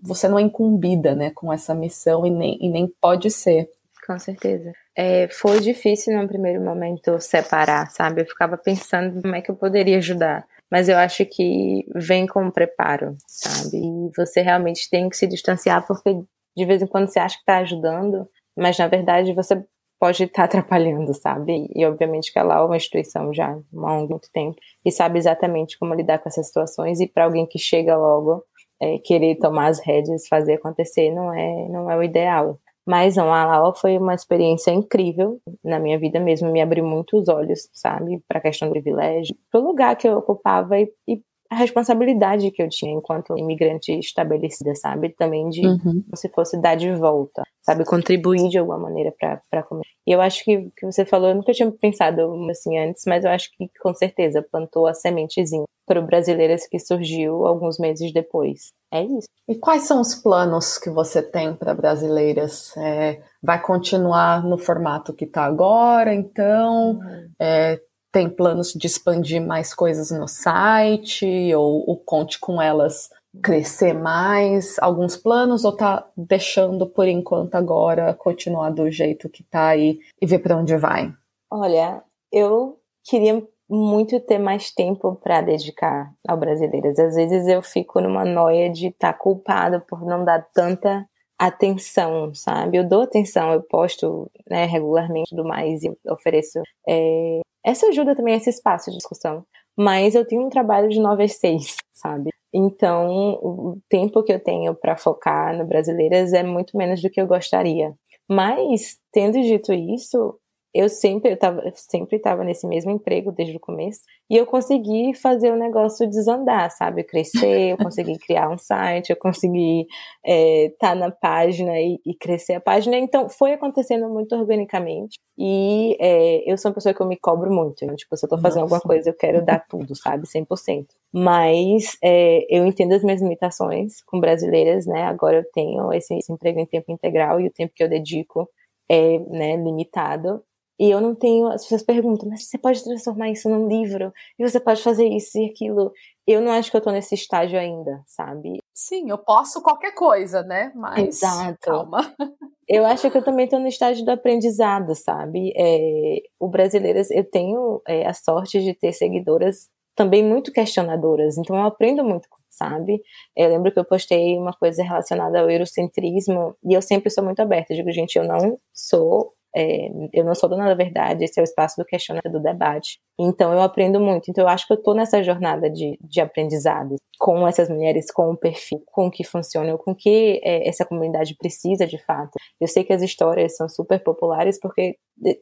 [0.02, 3.70] você não é incumbida né, com essa missão e nem, e nem pode ser.
[4.06, 4.72] Com certeza.
[4.96, 8.22] É, foi difícil no primeiro momento separar, sabe?
[8.22, 10.44] Eu ficava pensando como é que eu poderia ajudar.
[10.70, 13.76] Mas eu acho que vem com preparo, sabe?
[13.76, 16.22] E você realmente tem que se distanciar porque
[16.56, 19.62] de vez em quando você acha que está ajudando, mas na verdade você
[20.00, 21.68] pode estar atrapalhando, sabe?
[21.74, 25.94] E obviamente que ela é uma instituição já há muito tempo e sabe exatamente como
[25.94, 28.42] lidar com essas situações e para alguém que chega logo
[28.80, 32.58] é, querer tomar as rédeas, fazer acontecer, não é, não é o ideal.
[32.86, 37.16] Mas não, a Laura foi uma experiência incrível na minha vida mesmo, me abriu muito
[37.16, 40.92] os olhos, sabe, para a questão do privilégio, para o lugar que eu ocupava e,
[41.06, 41.22] e
[41.52, 45.10] a responsabilidade que eu tinha enquanto imigrante estabelecida, sabe?
[45.10, 45.78] Também de uhum.
[45.78, 47.84] como se fosse dar de volta, sabe?
[47.84, 49.12] Contribuir de alguma maneira
[49.50, 49.84] para comer.
[50.06, 53.30] E eu acho que que você falou, eu nunca tinha pensado assim antes, mas eu
[53.30, 58.72] acho que com certeza plantou a sementezinha para o Brasileiras que surgiu alguns meses depois.
[58.90, 59.28] É isso.
[59.46, 62.74] E quais são os planos que você tem para Brasileiras?
[62.78, 66.92] É, vai continuar no formato que está agora, então?
[66.92, 67.28] Uhum.
[67.38, 67.78] É,
[68.12, 73.08] tem planos de expandir mais coisas no site ou, ou conte com elas
[73.42, 74.76] crescer mais?
[74.78, 80.26] Alguns planos ou tá deixando por enquanto agora continuar do jeito que tá aí e
[80.26, 81.12] ver para onde vai?
[81.50, 86.98] Olha, eu queria muito ter mais tempo para dedicar ao Brasileiras.
[86.98, 91.06] Às vezes eu fico numa noia de estar tá culpada por não dar tanta
[91.38, 92.76] atenção, sabe?
[92.76, 98.34] Eu dou atenção, eu posto né, regularmente tudo mais e ofereço é, essa ajuda também,
[98.34, 99.44] esse espaço de discussão.
[99.76, 102.30] Mas eu tenho um trabalho de 9 às 6, sabe?
[102.52, 107.20] Então, o tempo que eu tenho para focar no Brasileiras é muito menos do que
[107.20, 107.94] eu gostaria.
[108.28, 110.38] Mas, tendo dito isso,
[110.74, 114.00] eu sempre eu tava, sempre estava nesse mesmo emprego desde o começo
[114.30, 117.04] e eu consegui fazer o negócio desandar, sabe?
[117.04, 119.90] Crescer, eu consegui criar um site, eu consegui estar
[120.24, 122.96] é, tá na página e, e, crescer a página.
[122.96, 127.52] Então foi acontecendo muito organicamente e é, eu sou uma pessoa que eu me cobro
[127.52, 127.84] muito.
[127.84, 127.94] Né?
[127.94, 128.76] Tipo, se eu tô fazendo Nossa.
[128.76, 130.26] alguma coisa, eu quero dar tudo, sabe?
[130.26, 130.86] 100%.
[131.12, 135.02] Mas é, eu entendo as minhas limitações com brasileiras, né?
[135.02, 138.48] Agora eu tenho esse, esse emprego em tempo integral e o tempo que eu dedico
[138.88, 140.42] é né, limitado.
[140.82, 141.46] E eu não tenho.
[141.46, 144.12] As pessoas perguntam, mas você pode transformar isso num livro?
[144.36, 145.92] E você pode fazer isso e aquilo.
[146.26, 148.58] Eu não acho que eu tô nesse estágio ainda, sabe?
[148.74, 150.72] Sim, eu posso qualquer coisa, né?
[150.74, 151.22] Mas.
[151.22, 151.58] Exato.
[151.60, 152.12] Calma.
[152.68, 155.52] Eu acho que eu também tô no estágio do aprendizado, sabe?
[155.54, 161.54] É, o Brasileiras, eu tenho é, a sorte de ter seguidoras também muito questionadoras, então
[161.56, 163.02] eu aprendo muito sabe?
[163.36, 167.40] Eu lembro que eu postei uma coisa relacionada ao eurocentrismo e eu sempre sou muito
[167.40, 167.72] aberta.
[167.72, 171.42] Eu digo, gente, eu não sou é, eu não sou dona da verdade, esse é
[171.42, 172.98] o espaço do questionamento, do debate.
[173.18, 174.30] Então eu aprendo muito.
[174.30, 178.30] Então eu acho que eu estou nessa jornada de, de aprendizado com essas mulheres, com
[178.30, 182.32] o perfil, com o que funciona, com o que é, essa comunidade precisa de fato.
[182.60, 184.96] Eu sei que as histórias são super populares porque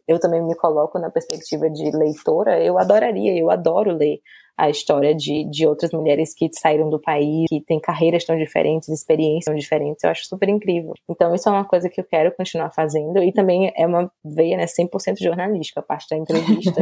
[0.07, 2.63] eu também me coloco na perspectiva de leitora.
[2.63, 4.21] Eu adoraria, eu adoro ler
[4.61, 8.91] a história de, de outras mulheres que saíram do país, que têm carreiras tão diferentes,
[8.91, 10.93] experiências tão diferentes, eu acho super incrível.
[11.09, 14.59] Então, isso é uma coisa que eu quero continuar fazendo, e também é uma veia
[14.59, 16.81] né, 100% jornalística, a parte da entrevista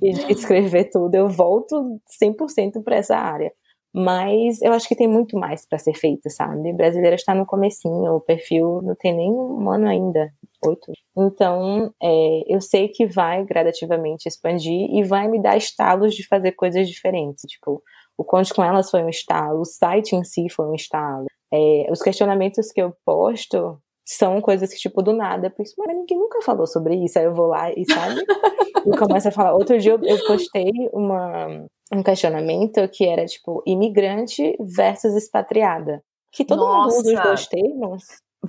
[0.00, 3.52] e, e de escrever tudo, eu volto 100% para essa área.
[3.92, 6.72] Mas eu acho que tem muito mais para ser feito, sabe?
[6.72, 10.32] Brasileira está no comecinho, o perfil não tem nem um ano ainda,
[10.64, 10.92] oito.
[11.16, 16.52] Então, é, eu sei que vai gradativamente expandir e vai me dar estalos de fazer
[16.52, 17.42] coisas diferentes.
[17.48, 17.82] Tipo,
[18.16, 21.26] o Conte com Elas foi um estalo, o site em si foi um estalo.
[21.52, 23.80] É, os questionamentos que eu posto
[24.12, 27.16] são coisas que, tipo, do nada, eu mas ninguém nunca falou sobre isso.
[27.16, 28.20] Aí eu vou lá e, sabe?
[28.84, 29.54] e começo a falar.
[29.54, 36.02] Outro dia eu, eu postei uma, um questionamento que era, tipo, imigrante versus expatriada.
[36.32, 36.96] Que todo Nossa.
[36.96, 38.04] mundo usa os dois termos.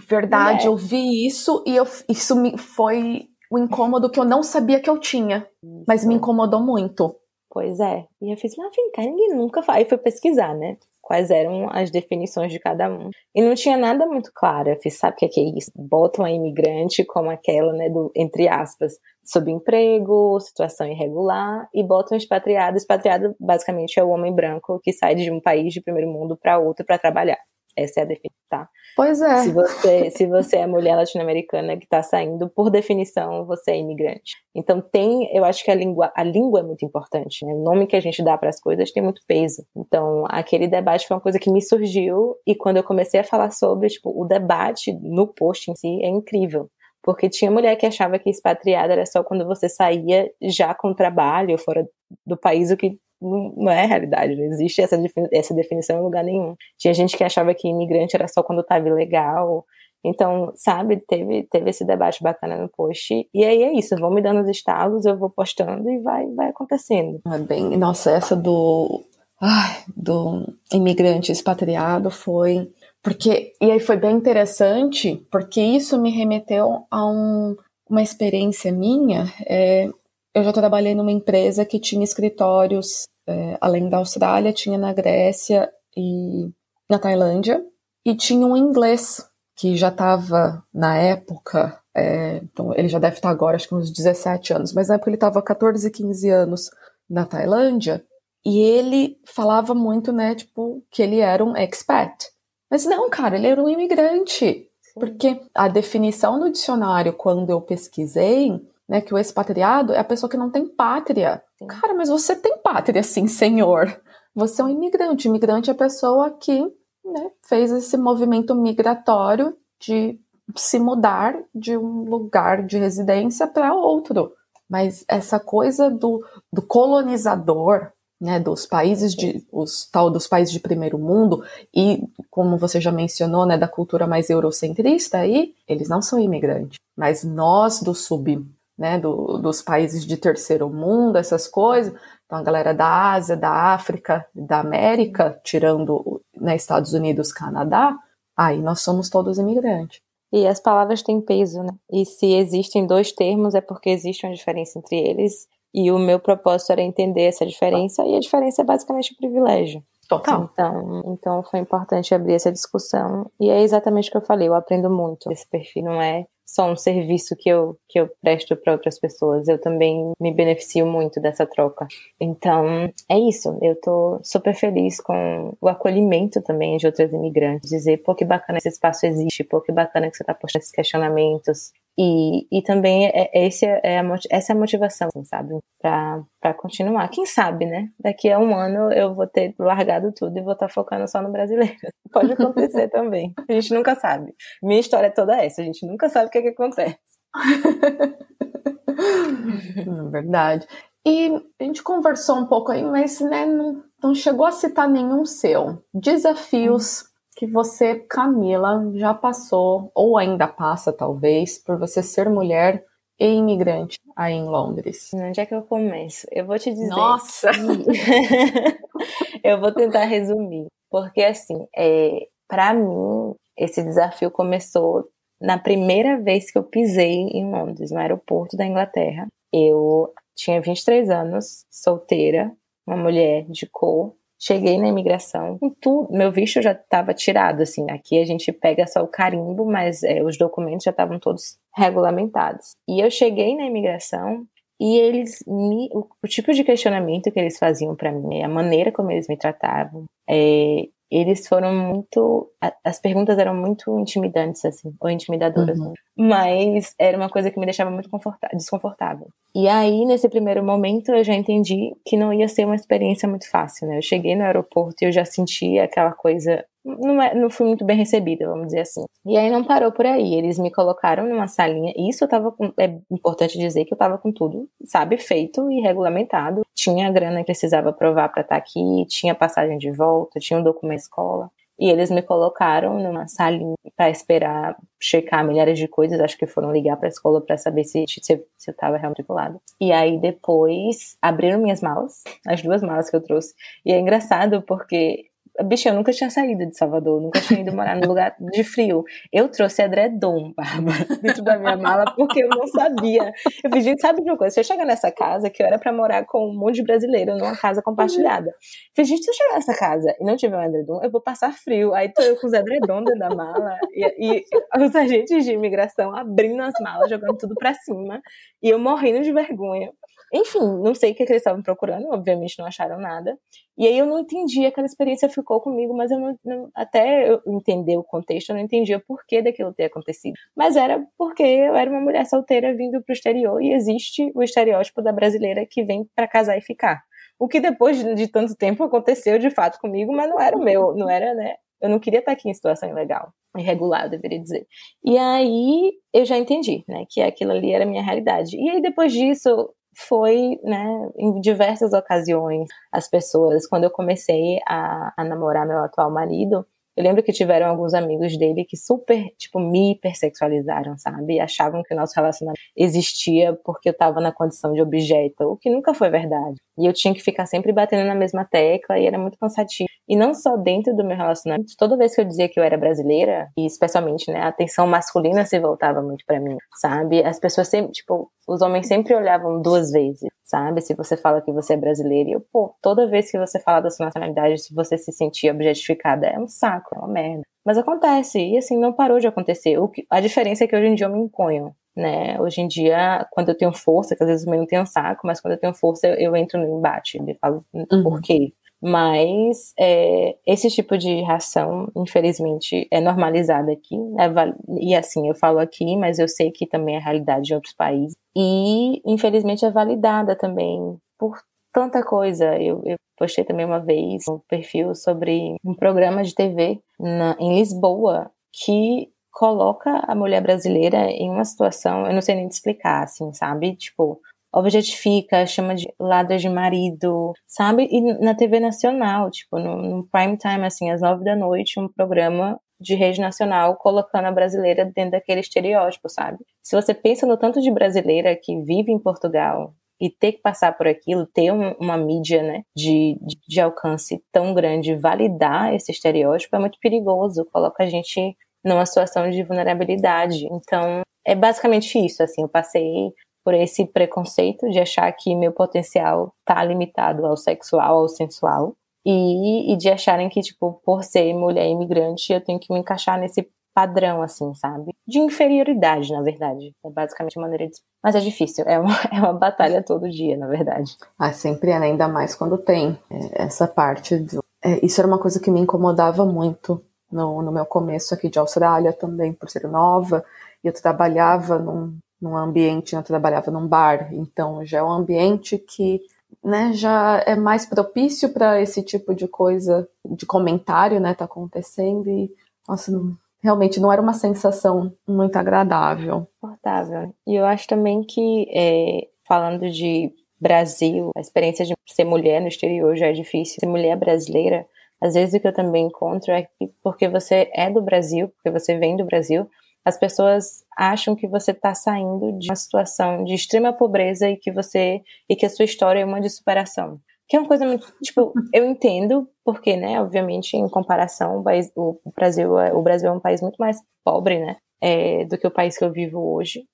[0.09, 0.67] Verdade, é.
[0.67, 4.89] eu vi isso e eu, isso me foi o incômodo que eu não sabia que
[4.89, 5.47] eu tinha,
[5.87, 7.15] mas me incomodou muito.
[7.51, 8.07] Pois é.
[8.19, 9.79] E eu fiz, mas vem cá, ninguém nunca faz.
[9.79, 10.77] Aí fui pesquisar, né?
[11.11, 13.09] Quais eram as definições de cada um.
[13.35, 14.69] E não tinha nada muito claro.
[14.69, 15.69] Eu fiz, sabe o que é, que é isso?
[15.75, 22.77] Botam a imigrante como aquela, né, do, entre aspas, subemprego, situação irregular, e botam expatriado.
[22.77, 26.57] Expatriado, basicamente, é o homem branco que sai de um país de primeiro mundo para
[26.57, 27.50] outro para trabalhar.
[27.77, 28.69] Essa é a definição, tá?
[28.95, 29.37] Pois é.
[29.37, 34.35] Se você, se você é mulher latino-americana que está saindo, por definição, você é imigrante.
[34.55, 37.53] Então tem, eu acho que a língua, a língua é muito importante, né?
[37.53, 39.65] O nome que a gente dá para as coisas tem muito peso.
[39.75, 43.51] Então, aquele debate foi uma coisa que me surgiu e quando eu comecei a falar
[43.51, 46.69] sobre, tipo, o debate no post em si é incrível.
[47.03, 51.57] Porque tinha mulher que achava que expatriada era só quando você saía já com trabalho
[51.57, 51.87] fora
[52.25, 54.97] do país, o que não é realidade, não existe essa,
[55.31, 56.55] essa definição em lugar nenhum.
[56.77, 59.65] Tinha gente que achava que imigrante era só quando estava ilegal.
[60.03, 63.27] Então, sabe, teve, teve esse debate bacana no post.
[63.31, 66.49] E aí é isso, vão me dando os estalos, eu vou postando e vai, vai
[66.49, 67.21] acontecendo.
[67.27, 69.03] É bem, nossa, essa do,
[69.39, 72.67] ai, do imigrante expatriado foi.
[73.03, 77.55] Porque, e aí foi bem interessante, porque isso me remeteu a um,
[77.87, 79.31] uma experiência minha.
[79.47, 79.87] É,
[80.33, 85.71] eu já trabalhei numa empresa que tinha escritórios é, além da Austrália, tinha na Grécia
[85.95, 86.49] e
[86.89, 87.63] na Tailândia,
[88.05, 89.25] e tinha um inglês
[89.55, 93.91] que já estava na época, é, então ele já deve estar agora, acho que uns
[93.91, 96.69] 17 anos, mas na época ele estava 14, 15 anos
[97.09, 98.03] na Tailândia,
[98.43, 102.29] e ele falava muito, né, tipo, que ele era um expat.
[102.69, 104.67] Mas não, cara, ele era um imigrante.
[104.95, 108.59] Porque a definição no dicionário, quando eu pesquisei,
[108.91, 111.41] né, que o expatriado é a pessoa que não tem pátria.
[111.57, 111.65] Sim.
[111.67, 114.01] Cara, mas você tem pátria, sim, senhor.
[114.35, 115.29] Você é um imigrante.
[115.29, 120.19] Imigrante é a pessoa que né, fez esse movimento migratório de
[120.57, 124.33] se mudar de um lugar de residência para outro.
[124.69, 126.21] Mas essa coisa do,
[126.51, 132.57] do colonizador, né, dos países de os tal dos países de primeiro mundo e como
[132.57, 137.81] você já mencionou, né, da cultura mais eurocentrista aí, eles não são imigrantes, mas nós
[137.81, 138.45] do sub
[138.77, 141.93] né, do, dos países de terceiro mundo, essas coisas.
[142.25, 147.95] Então, a galera da Ásia, da África, da América, tirando né, Estados Unidos, Canadá,
[148.35, 150.01] aí nós somos todos imigrantes.
[150.33, 151.73] E as palavras têm peso, né?
[151.91, 155.45] E se existem dois termos, é porque existe uma diferença entre eles.
[155.73, 159.83] E o meu propósito era entender essa diferença, e a diferença é basicamente o privilégio.
[160.07, 160.49] Total.
[160.51, 163.29] Então, então foi importante abrir essa discussão.
[163.39, 165.31] E é exatamente o que eu falei, eu aprendo muito.
[165.31, 169.47] Esse perfil não é só um serviço que eu, que eu presto para outras pessoas.
[169.47, 171.87] Eu também me beneficio muito dessa troca.
[172.19, 173.57] Então, é isso.
[173.61, 177.69] Eu tô super feliz com o acolhimento também de outras imigrantes.
[177.69, 180.73] Dizer, pô, que bacana esse espaço existe, pô, que bacana que você tá postando esses
[180.73, 181.71] questionamentos.
[181.97, 185.59] E, e também é, é, esse é a, essa é a motivação, assim, sabe?
[185.79, 187.09] Para continuar.
[187.09, 187.89] Quem sabe, né?
[187.99, 191.21] Daqui a um ano eu vou ter largado tudo e vou estar tá focando só
[191.21, 191.75] no brasileiro.
[192.11, 193.33] Pode acontecer também.
[193.49, 194.33] A gente nunca sabe.
[194.63, 195.61] Minha história é toda essa.
[195.61, 196.97] A gente nunca sabe o que, é que acontece.
[200.11, 200.67] Verdade.
[201.05, 205.25] E a gente conversou um pouco aí, mas né, não, não chegou a citar nenhum
[205.25, 205.83] seu.
[205.93, 207.10] Desafios
[207.41, 212.85] que você, Camila, já passou, ou ainda passa, talvez, por você ser mulher
[213.19, 215.09] e imigrante aí em Londres?
[215.11, 216.27] Onde é que eu começo?
[216.31, 216.89] Eu vou te dizer.
[216.89, 217.49] Nossa!
[219.43, 220.67] eu vou tentar resumir.
[220.87, 225.09] Porque, assim, é, para mim, esse desafio começou
[225.41, 229.25] na primeira vez que eu pisei em Londres, no aeroporto da Inglaterra.
[229.51, 232.51] Eu tinha 23 anos, solteira,
[232.85, 234.13] uma mulher de cor,
[234.43, 237.91] Cheguei na imigração, tudo, meu visto já estava tirado, assim.
[237.91, 242.71] Aqui a gente pega só o carimbo, mas é, os documentos já estavam todos regulamentados.
[242.89, 244.43] E eu cheguei na imigração
[244.79, 248.91] e eles me, o, o tipo de questionamento que eles faziam para mim, a maneira
[248.91, 252.49] como eles me tratavam, é, eles foram muito.
[252.83, 255.77] As perguntas eram muito intimidantes, assim, ou intimidadoras.
[255.77, 255.93] Uhum.
[256.17, 258.09] Mas era uma coisa que me deixava muito
[258.53, 259.27] desconfortável.
[259.53, 263.49] E aí, nesse primeiro momento, eu já entendi que não ia ser uma experiência muito
[263.49, 263.97] fácil, né?
[263.97, 267.85] Eu cheguei no aeroporto e eu já sentia aquela coisa não, é, não fui muito
[267.85, 269.05] bem recebida, vamos dizer assim.
[269.25, 270.35] E aí não parou por aí.
[270.35, 271.93] Eles me colocaram numa salinha.
[271.97, 272.73] Isso eu tava com.
[272.77, 276.61] É importante dizer que eu tava com tudo, sabe, feito e regulamentado.
[276.75, 280.59] Tinha a grana que precisava provar para estar tá aqui, tinha passagem de volta, tinha
[280.59, 281.49] um documento escola.
[281.79, 286.19] E eles me colocaram numa salinha para esperar checar milhares de coisas.
[286.19, 288.35] Acho que foram ligar para a escola para saber se, se, se
[288.69, 289.59] eu estava realmente matriculada.
[289.79, 293.55] E aí depois abriram minhas malas, as duas malas que eu trouxe.
[293.83, 295.30] E é engraçado porque
[295.65, 299.03] Bicho, eu nunca tinha saído de Salvador, nunca tinha ido morar num lugar de frio.
[299.33, 303.33] Eu trouxe edredom, Bárbara, dentro da minha mala, porque eu não sabia.
[303.63, 304.53] Eu fiz, gente, sabe de uma coisa?
[304.53, 307.35] Se eu chegar nessa casa, que eu era pra morar com um monte de brasileiro
[307.37, 308.47] numa casa compartilhada.
[308.47, 308.53] Eu
[308.95, 311.51] fiz, gente, se eu chegar nessa casa e não tiver um edredom, eu vou passar
[311.51, 311.93] frio.
[311.93, 316.15] Aí tô eu com os edredom dentro da mala e, e os agentes de imigração
[316.15, 318.21] abrindo as malas, jogando tudo pra cima.
[318.63, 319.91] E eu morrendo de vergonha.
[320.33, 323.37] Enfim, não sei o que, que eles estavam procurando, obviamente não acharam nada.
[323.77, 327.41] E aí eu não entendi, aquela experiência ficou comigo, mas eu não, não, até eu
[327.47, 330.35] entender o contexto, eu não entendia por que daquilo ter acontecido.
[330.55, 335.01] Mas era porque eu era uma mulher solteira vindo pro exterior e existe o estereótipo
[335.01, 337.01] da brasileira que vem para casar e ficar.
[337.39, 340.95] O que depois de tanto tempo aconteceu de fato comigo, mas não era o meu,
[340.95, 341.55] não era, né?
[341.81, 344.67] Eu não queria estar aqui em situação ilegal, irregular, eu deveria dizer.
[345.03, 348.55] E aí eu já entendi, né, que aquilo ali era a minha realidade.
[348.55, 355.13] E aí depois disso, foi, né, em diversas ocasiões, as pessoas, quando eu comecei a,
[355.17, 356.65] a namorar meu atual marido,
[356.95, 361.39] eu lembro que tiveram alguns amigos dele que super, tipo, me hipersexualizaram, sabe?
[361.39, 365.69] Achavam que o nosso relacionamento existia porque eu tava na condição de objeto, o que
[365.69, 366.57] nunca foi verdade.
[366.77, 369.89] E eu tinha que ficar sempre batendo na mesma tecla e era muito cansativo.
[370.11, 372.77] E não só dentro do meu relacionamento, toda vez que eu dizia que eu era
[372.77, 377.23] brasileira, e especialmente, né, a atenção masculina se voltava muito para mim, sabe?
[377.23, 380.81] As pessoas sempre, tipo, os homens sempre olhavam duas vezes, sabe?
[380.81, 383.79] Se você fala que você é brasileira, e eu, pô, toda vez que você fala
[383.79, 387.43] da sua nacionalidade, se você se sentir objetificada, é um saco, é uma merda.
[387.65, 389.77] Mas acontece, e assim, não parou de acontecer.
[389.77, 392.37] O que, a diferença é que hoje em dia eu me imponho, né?
[392.41, 395.39] Hoje em dia, quando eu tenho força, que às vezes eu não tenho saco, mas
[395.39, 398.03] quando eu tenho força, eu, eu entro no embate, eu falo uhum.
[398.03, 398.51] por quê?
[398.81, 403.97] Mas é, esse tipo de ração, infelizmente, é normalizado aqui.
[403.97, 404.33] Né?
[404.79, 408.15] E assim, eu falo aqui, mas eu sei que também é realidade em outros países.
[408.35, 411.37] E, infelizmente, é validada também por
[411.71, 412.57] tanta coisa.
[412.57, 417.55] Eu, eu postei também uma vez um perfil sobre um programa de TV na, em
[417.55, 423.03] Lisboa que coloca a mulher brasileira em uma situação, eu não sei nem te explicar,
[423.03, 423.75] assim, sabe?
[423.75, 424.19] Tipo,
[424.53, 427.87] objetifica, chama de ladra de marido, sabe?
[427.89, 431.87] E na TV nacional, tipo, no, no prime time, assim, às nove da noite, um
[431.87, 436.39] programa de rede nacional colocando a brasileira dentro daquele estereótipo, sabe?
[436.63, 440.75] Se você pensa no tanto de brasileira que vive em Portugal e ter que passar
[440.75, 446.55] por aquilo, ter um, uma mídia, né, de, de alcance tão grande, validar esse estereótipo
[446.55, 448.35] é muito perigoso, coloca a gente
[448.65, 450.47] numa situação de vulnerabilidade.
[450.51, 453.13] Então, é basicamente isso, assim, eu passei
[453.43, 458.75] por esse preconceito de achar que meu potencial tá limitado ao sexual, ao sensual,
[459.05, 463.19] e, e de acharem que, tipo, por ser mulher imigrante, eu tenho que me encaixar
[463.19, 464.93] nesse padrão, assim, sabe?
[465.07, 466.73] De inferioridade, na verdade.
[466.85, 467.77] É basicamente a maneira de.
[468.03, 470.95] Mas é difícil, é uma, é uma batalha todo dia, na verdade.
[471.17, 471.87] Ah, sempre é, né?
[471.87, 474.43] ainda mais quando tem é, essa parte do.
[474.63, 478.37] É, isso era uma coisa que me incomodava muito no, no meu começo aqui de
[478.37, 480.23] Austrália também, por ser nova.
[480.63, 485.57] E eu trabalhava num, num ambiente, eu trabalhava num bar, então já é um ambiente
[485.57, 486.01] que
[486.43, 492.09] né, já é mais propício para esse tipo de coisa, de comentário, né, tá acontecendo
[492.09, 492.31] e,
[492.67, 496.27] nossa, não, realmente não era uma sensação muito agradável.
[496.39, 497.13] Confortável.
[497.27, 502.47] E eu acho também que, é, falando de Brasil, a experiência de ser mulher no
[502.47, 503.57] exterior já é difícil.
[503.59, 504.65] Ser mulher brasileira,
[504.99, 508.49] às vezes o que eu também encontro é que porque você é do Brasil, porque
[508.49, 509.47] você vem do Brasil,
[509.85, 514.51] as pessoas acham que você está saindo de uma situação de extrema pobreza e que
[514.51, 516.99] você e que a sua história é uma de superação.
[517.27, 521.71] Que é uma coisa muito, tipo, eu entendo porque, né, obviamente, em comparação, o, país,
[521.75, 525.47] o Brasil, é, o Brasil é um país muito mais pobre, né, é, do que
[525.47, 526.65] o país que eu vivo hoje,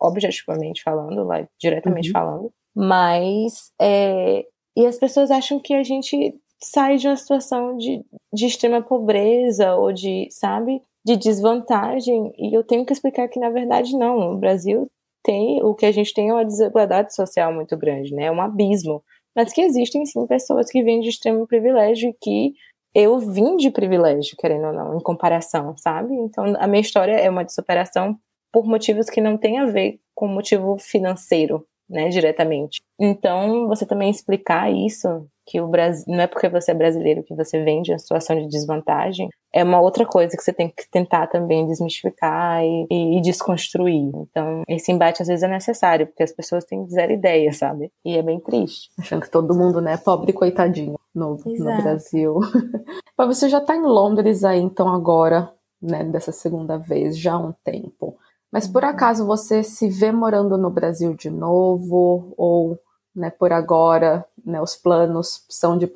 [0.00, 2.12] objetivamente falando, lá, diretamente uhum.
[2.12, 4.44] falando, mas, é,
[4.76, 9.74] e as pessoas acham que a gente sai de uma situação de, de extrema pobreza
[9.76, 14.38] ou de, sabe, de desvantagem e eu tenho que explicar que na verdade não, o
[14.38, 14.88] Brasil
[15.22, 18.24] tem o que a gente tem é uma desigualdade social muito grande, né?
[18.26, 19.02] É um abismo,
[19.34, 22.54] mas que existem sim pessoas que vêm de extremo privilégio e que
[22.94, 26.14] eu vim de privilégio, querendo ou não, em comparação, sabe?
[26.14, 28.16] Então a minha história é uma de superação
[28.52, 32.80] por motivos que não tem a ver com motivo financeiro, né, diretamente.
[33.00, 37.34] Então, você também explicar isso que o Brasil não é porque você é brasileiro que
[37.34, 40.90] você vem de uma situação de desvantagem, é uma outra coisa que você tem que
[40.90, 44.10] tentar também desmistificar e, e, e, desconstruir.
[44.14, 47.92] Então, esse embate às vezes é necessário, porque as pessoas têm zero ideia, sabe?
[48.04, 48.90] E é bem triste.
[48.98, 52.40] Achando que todo mundo, né, pobre coitadinho no, no Brasil.
[53.16, 57.38] Mas você já tá em Londres aí, então, agora, né, dessa segunda vez, já há
[57.38, 58.16] um tempo.
[58.50, 58.88] Mas por uhum.
[58.88, 62.34] acaso você se vê morando no Brasil de novo?
[62.36, 62.78] Ou
[63.14, 65.90] né, por agora, né, os planos são de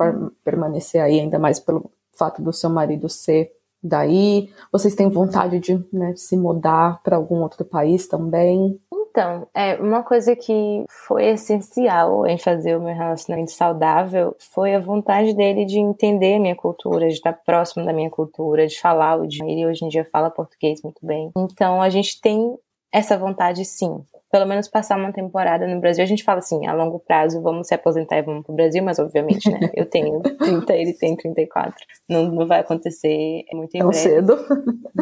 [0.45, 4.51] permanecer aí, ainda mais pelo fato do seu marido ser daí?
[4.73, 8.81] Vocês têm vontade de né, se mudar para algum outro país também?
[9.11, 14.81] Então, é uma coisa que foi essencial em fazer o meu relacionamento saudável foi a
[14.81, 19.19] vontade dele de entender a minha cultura, de estar próximo da minha cultura, de falar
[19.19, 19.51] o idioma.
[19.51, 21.33] Ele hoje em dia fala português muito bem.
[21.37, 22.57] Então, a gente tem
[22.93, 26.05] essa vontade sim pelo menos passar uma temporada no Brasil.
[26.05, 28.99] A gente fala assim, a longo prazo, vamos se aposentar e vamos pro Brasil, mas
[28.99, 29.71] obviamente, né?
[29.75, 31.75] Eu tenho 30, ele tem 34.
[32.09, 34.03] Não, não vai acontecer muito em Tão breve.
[34.09, 34.39] cedo.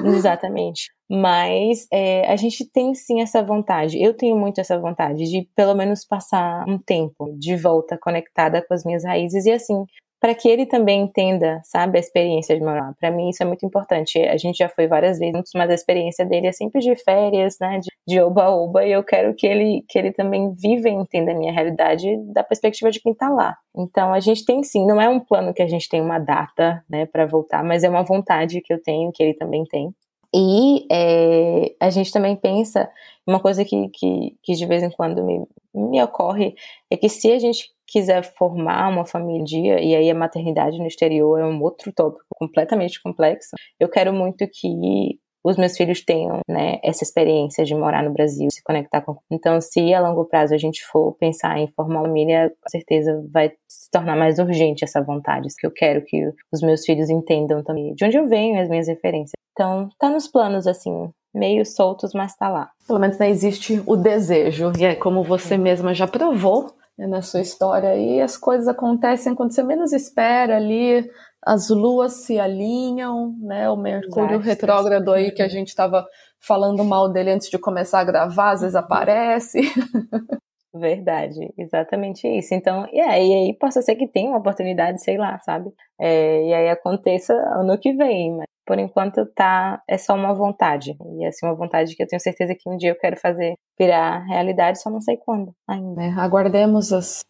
[0.05, 0.91] Exatamente.
[1.09, 4.03] Mas é, a gente tem sim essa vontade.
[4.03, 8.75] Eu tenho muito essa vontade de pelo menos passar um tempo de volta conectada com
[8.75, 9.85] as minhas raízes e assim
[10.21, 12.95] para que ele também entenda, sabe, a experiência de morar.
[12.99, 14.19] Para mim isso é muito importante.
[14.19, 17.81] A gente já foi várias vezes, mas a experiência dele é sempre de férias, né,
[18.07, 21.53] de oba-oba, e eu quero que ele que ele também viva e entenda a minha
[21.53, 23.57] realidade da perspectiva de quem tá lá.
[23.77, 26.83] Então a gente tem sim, não é um plano que a gente tem uma data,
[26.89, 29.95] né, para voltar, mas é uma vontade que eu tenho, que ele também tem.
[30.35, 32.91] E é, a gente também pensa,
[33.27, 36.55] uma coisa que, que, que de vez em quando me, me ocorre,
[36.91, 41.41] é que se a gente quiser formar uma família, e aí a maternidade no exterior
[41.41, 45.19] é um outro tópico completamente complexo, eu quero muito que
[45.49, 49.17] os meus filhos tenham né, essa experiência de morar no Brasil, se conectar com.
[49.31, 53.25] Então, se a longo prazo a gente for pensar em formar uma família, com certeza
[53.33, 56.21] vai se tornar mais urgente essa vontade, que eu quero que
[56.53, 59.35] os meus filhos entendam também de onde eu venho, as minhas referências.
[59.53, 62.71] Então, tá nos planos, assim, meio soltos, mas tá lá.
[62.85, 67.23] Pelo menos né, existe o desejo, e é como você mesma já provou, né, na
[67.23, 67.95] sua história.
[67.97, 71.09] E as coisas acontecem quando você menos espera ali,
[71.45, 73.71] as luas se alinham, né?
[73.71, 74.45] O Mercúrio Exato.
[74.45, 76.07] retrógrado aí que a gente estava
[76.41, 79.61] falando mal dele antes de começar a gravar, às vezes aparece.
[80.75, 82.55] Verdade, exatamente isso.
[82.55, 85.71] Então, e aí, e aí possa ser que tenha uma oportunidade, sei lá, sabe?
[85.99, 90.97] É, e aí aconteça ano que vem, mas por enquanto tá, é só uma vontade.
[91.19, 93.55] E é assim, uma vontade que eu tenho certeza que um dia eu quero fazer
[93.79, 96.03] virar realidade, só não sei quando ainda.
[96.03, 97.25] É, aguardemos as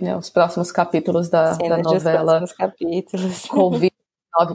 [0.00, 2.42] né, os próximos capítulos da, da novela.
[2.42, 3.44] Os capítulos.
[3.46, 3.92] Covid.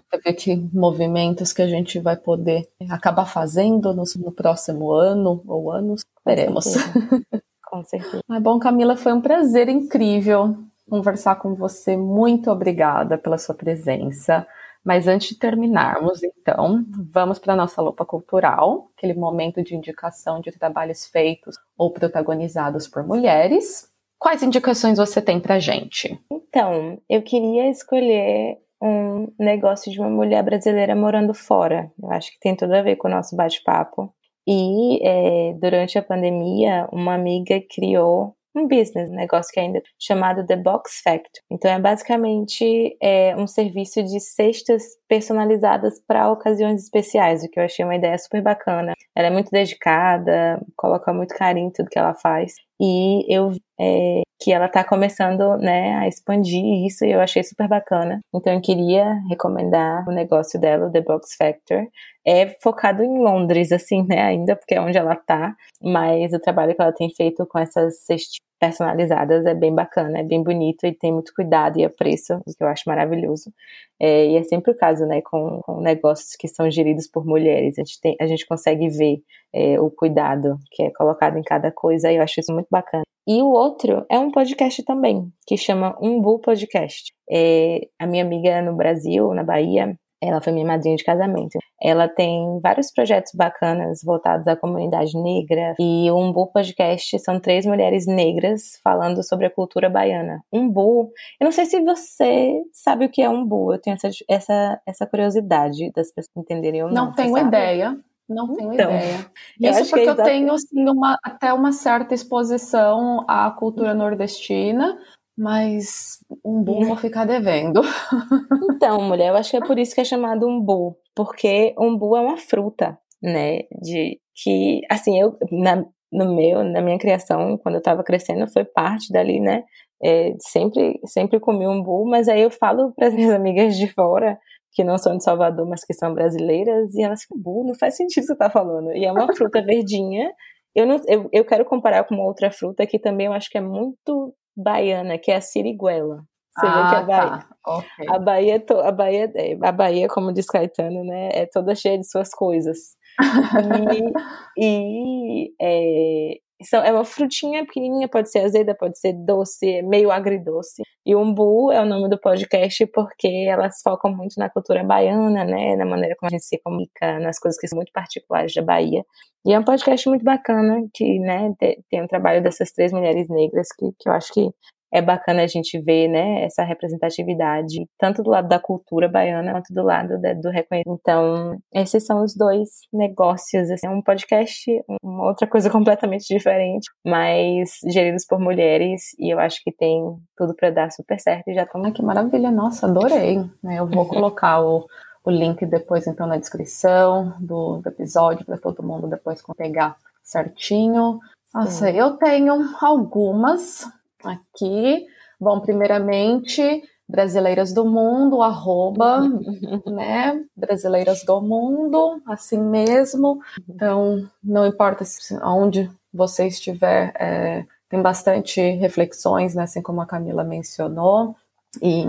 [0.09, 5.43] para ver que movimentos que a gente vai poder acabar fazendo no, no próximo ano
[5.45, 6.03] ou anos.
[6.26, 6.65] Veremos.
[7.69, 8.21] Com certeza.
[8.28, 10.55] Mas bom, Camila, foi um prazer incrível
[10.89, 11.97] conversar com você.
[11.97, 14.47] Muito obrigada pela sua presença.
[14.86, 20.39] Mas antes de terminarmos, então, vamos para a nossa lupa cultural, aquele momento de indicação
[20.39, 23.89] de trabalhos feitos ou protagonizados por mulheres.
[24.19, 26.19] Quais indicações você tem para gente?
[26.31, 31.91] Então, eu queria escolher um negócio de uma mulher brasileira morando fora.
[32.01, 34.13] Eu acho que tem tudo a ver com o nosso bate-papo.
[34.47, 39.81] E é, durante a pandemia, uma amiga criou um business, um negócio que ainda é
[39.99, 41.41] chamado The Box Factory.
[41.51, 47.63] Então é basicamente é, um serviço de cestas personalizadas para ocasiões especiais, o que eu
[47.63, 48.93] achei uma ideia super bacana.
[49.15, 52.53] Ela é muito dedicada, coloca muito carinho em tudo que ela faz.
[52.79, 57.67] E eu é, que ela está começando né, a expandir isso e eu achei super
[57.67, 58.19] bacana.
[58.33, 61.87] Então eu queria recomendar o negócio dela, o The Box Factor.
[62.25, 66.75] É focado em Londres, assim, né, ainda, porque é onde ela tá, mas o trabalho
[66.75, 70.93] que ela tem feito com essas cestinhas personalizadas é bem bacana, é bem bonito e
[70.93, 73.53] tem muito cuidado e apreço, o que eu acho maravilhoso.
[73.99, 77.77] É, e é sempre o caso, né, com, com, negócios que são geridos por mulheres,
[77.77, 79.21] a gente, tem, a gente consegue ver
[79.53, 83.03] é, o cuidado que é colocado em cada coisa e eu acho isso muito bacana.
[83.27, 87.11] E o outro é um podcast também, que chama Umbu Podcast.
[87.29, 91.57] É, a minha amiga no Brasil, na Bahia, ela foi minha madrinha de casamento.
[91.82, 95.76] Ela tem vários projetos bacanas voltados à comunidade negra.
[95.80, 100.41] E o Umbu Podcast são três mulheres negras falando sobre a cultura baiana.
[100.51, 103.74] Umbu, eu não sei se você sabe o que é Umbu.
[103.74, 107.07] Eu tenho essa, essa, essa curiosidade das pessoas entenderem ou não.
[107.07, 107.97] Não tenho ideia.
[108.28, 109.32] Não tenho Então, ideia.
[109.59, 113.93] Isso acho porque que é eu tenho assim, uma, até uma certa exposição à cultura
[113.93, 114.97] nordestina,
[115.38, 117.81] mas um boom vou ficar devendo.
[118.75, 122.21] Então, mulher, eu acho que é por isso que é chamado umbu, porque umbu é
[122.21, 123.61] uma fruta, né?
[123.81, 128.65] De que, assim, eu na, no meu, na minha criação, quando eu tava crescendo, foi
[128.65, 129.63] parte dali, né?
[130.03, 134.38] É, sempre, sempre comi umbu, mas aí eu falo para as minhas amigas de fora
[134.73, 137.95] que não são de Salvador, mas que são brasileiras, e elas ficam, umbu, não faz
[137.95, 138.93] sentido o que você tá falando.
[138.93, 140.29] E é uma fruta verdinha.
[140.75, 143.57] Eu, não, eu, eu quero comparar com uma outra fruta que também eu acho que
[143.57, 146.23] é muito baiana, que é a siriguela.
[146.57, 147.47] Você vê que a Bahia, tá.
[147.67, 148.05] Ok.
[148.09, 151.75] a Bahia, é to- a Bahia, é- a Bahia, como diz Caetano, né, é toda
[151.75, 152.95] cheia de suas coisas.
[154.57, 160.11] E, e, é, são, é uma frutinha pequenininha, pode ser azeda, pode ser doce, meio
[160.11, 160.81] agridoce.
[161.05, 165.75] E umbu é o nome do podcast porque elas focam muito na cultura baiana, né,
[165.75, 169.03] na maneira como a gente se comunica, nas coisas que são muito particulares da Bahia.
[169.45, 173.27] E é um podcast muito bacana que, né, te- tem o trabalho dessas três mulheres
[173.29, 174.49] negras que, que eu acho que
[174.93, 179.73] é bacana a gente ver, né, essa representatividade, tanto do lado da cultura baiana quanto
[179.73, 180.99] do lado da- do reconhecimento.
[181.01, 184.65] Então, esses são os dois negócios, assim, é um podcast,
[185.03, 190.01] uma outra coisa completamente diferente, mas geridos por mulheres, e eu acho que tem
[190.38, 193.38] tudo para dar super certo e já estamos Ai, que maravilha, nossa, adorei.
[193.63, 193.79] né?
[193.79, 194.86] Eu vou colocar o,
[195.23, 201.19] o link depois, então, na descrição do, do episódio, para todo mundo depois pegar certinho.
[201.53, 203.86] Nossa, eu tenho algumas
[204.28, 205.05] aqui.
[205.39, 209.21] Bom, primeiramente, Brasileiras do Mundo, arroba,
[209.86, 210.43] né?
[210.55, 213.39] Brasileiras do Mundo, assim mesmo.
[213.69, 215.03] Então, não importa
[215.43, 219.63] onde você estiver, é, tem bastante reflexões, né?
[219.63, 221.36] Assim como a Camila mencionou.
[221.82, 222.07] E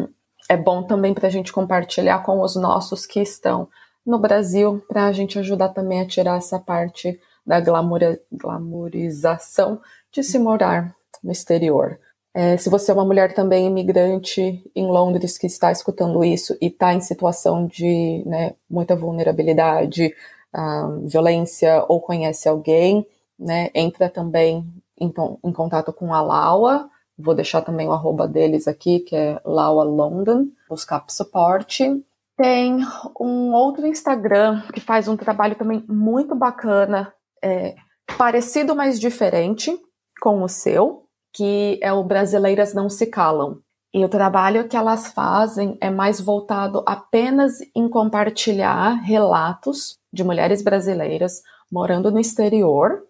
[0.49, 3.69] é bom também para a gente compartilhar com os nossos que estão
[4.05, 9.81] no Brasil, para a gente ajudar também a tirar essa parte da glamoura, glamourização
[10.13, 11.99] de se morar no exterior.
[12.39, 16.67] É, se você é uma mulher também imigrante em Londres que está escutando isso e
[16.67, 20.15] está em situação de né, muita vulnerabilidade,
[20.53, 23.07] ah, violência ou conhece alguém,
[23.39, 24.67] né, entra também
[25.01, 25.13] em,
[25.45, 29.85] em contato com a Laua, Vou deixar também o arroba deles aqui, que é Laua
[29.85, 32.05] London, buscar suporte.
[32.37, 32.79] Tem
[33.19, 37.13] um outro Instagram que faz um trabalho também muito bacana,
[37.43, 37.75] é,
[38.19, 39.75] parecido, mas diferente
[40.21, 41.06] com o seu,
[41.37, 43.59] que é o Brasileiras Não Se Calam.
[43.93, 50.63] E o trabalho que elas fazem é mais voltado apenas em compartilhar relatos de mulheres
[50.63, 53.03] brasileiras morando no exterior,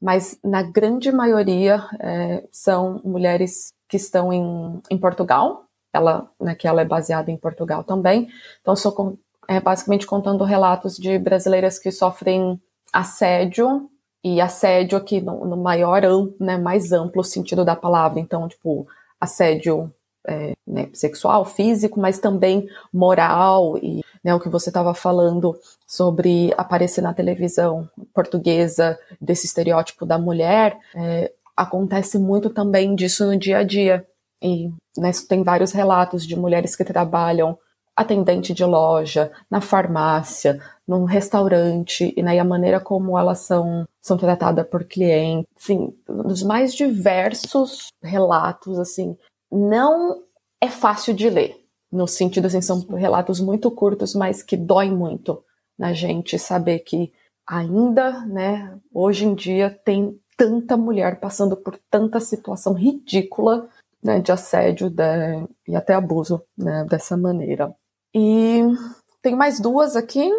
[0.00, 6.68] mas na grande maioria é, são mulheres que estão em, em Portugal, ela, né, que
[6.68, 8.28] ela é baseada em Portugal também.
[8.60, 12.60] Então, sou é, basicamente contando relatos de brasileiras que sofrem
[12.92, 13.88] assédio,
[14.24, 16.00] e assédio aqui no, no maior,
[16.40, 18.18] né, mais amplo sentido da palavra.
[18.18, 18.86] Então, tipo,
[19.20, 19.92] assédio
[20.26, 25.54] é, né, sexual, físico, mas também moral e né, o que você estava falando
[25.86, 30.78] sobre aparecer na televisão portuguesa desse estereótipo da mulher.
[30.96, 34.06] É, acontece muito também disso no dia a dia.
[34.42, 37.58] E né, tem vários relatos de mulheres que trabalham
[37.96, 43.86] atendente de loja, na farmácia, num restaurante, e, né, e a maneira como elas são,
[44.02, 49.16] são tratadas por clientes, assim, dos mais diversos relatos, assim,
[49.50, 50.22] não
[50.60, 51.56] é fácil de ler,
[51.90, 55.44] no sentido, assim, são relatos muito curtos, mas que dói muito
[55.78, 57.12] na gente saber que
[57.46, 63.68] ainda, né, hoje em dia tem tanta mulher passando por tanta situação ridícula
[64.02, 65.02] né, de assédio de,
[65.66, 67.74] e até abuso né, dessa maneira.
[68.14, 68.62] E
[69.22, 70.30] tem mais duas aqui.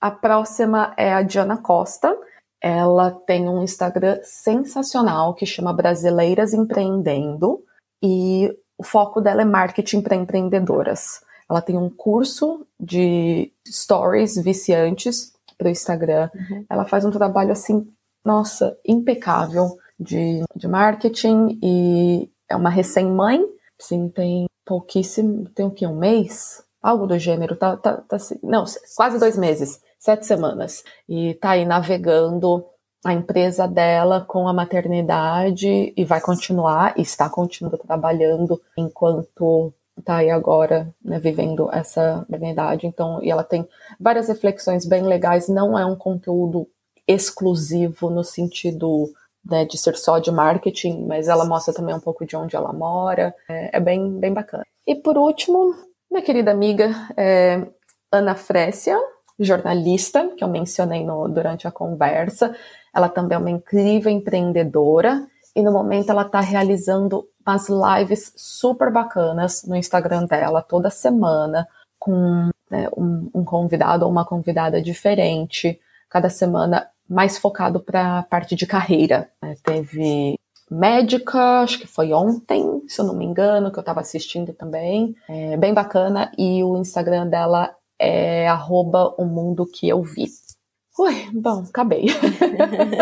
[0.00, 2.16] A próxima é a Diana Costa.
[2.62, 7.62] Ela tem um Instagram sensacional que chama Brasileiras Empreendendo
[8.02, 11.20] e o foco dela é marketing para empreendedoras.
[11.48, 16.30] Ela tem um curso de stories viciantes para o Instagram.
[16.34, 16.64] Uhum.
[16.68, 17.86] Ela faz um trabalho assim,
[18.24, 23.44] nossa, impecável de, de marketing e é uma recém-mãe.
[23.78, 26.63] Sim, tem pouquíssimo, tem o que, um mês?
[26.84, 31.64] Algo do gênero, tá, tá, tá não, quase dois meses, sete semanas, e tá aí
[31.64, 32.62] navegando
[33.02, 39.72] a empresa dela com a maternidade e vai continuar, e está continuando trabalhando enquanto
[40.04, 43.66] tá aí agora, né, vivendo essa maternidade, então, e ela tem
[43.98, 46.68] várias reflexões bem legais, não é um conteúdo
[47.08, 49.10] exclusivo no sentido
[49.42, 52.74] né, de ser só de marketing, mas ela mostra também um pouco de onde ela
[52.74, 54.66] mora, é, é bem, bem bacana.
[54.86, 55.74] E por último,
[56.14, 57.66] minha querida amiga é,
[58.10, 58.96] Ana Frécia,
[59.36, 62.54] jornalista, que eu mencionei no, durante a conversa.
[62.94, 68.92] Ela também é uma incrível empreendedora e no momento ela está realizando umas lives super
[68.92, 71.66] bacanas no Instagram dela toda semana
[71.98, 78.22] com né, um, um, convidado ou uma convidada diferente, cada semana mais focado para a
[78.22, 79.28] parte de carreira.
[79.42, 79.56] Né?
[79.64, 80.38] Teve
[80.74, 85.14] médica, acho que foi ontem, se eu não me engano, que eu estava assistindo também.
[85.28, 86.30] É bem bacana.
[86.36, 90.26] E o Instagram dela é arroba o mundo que eu vi.
[90.98, 92.06] Ui, bom, acabei.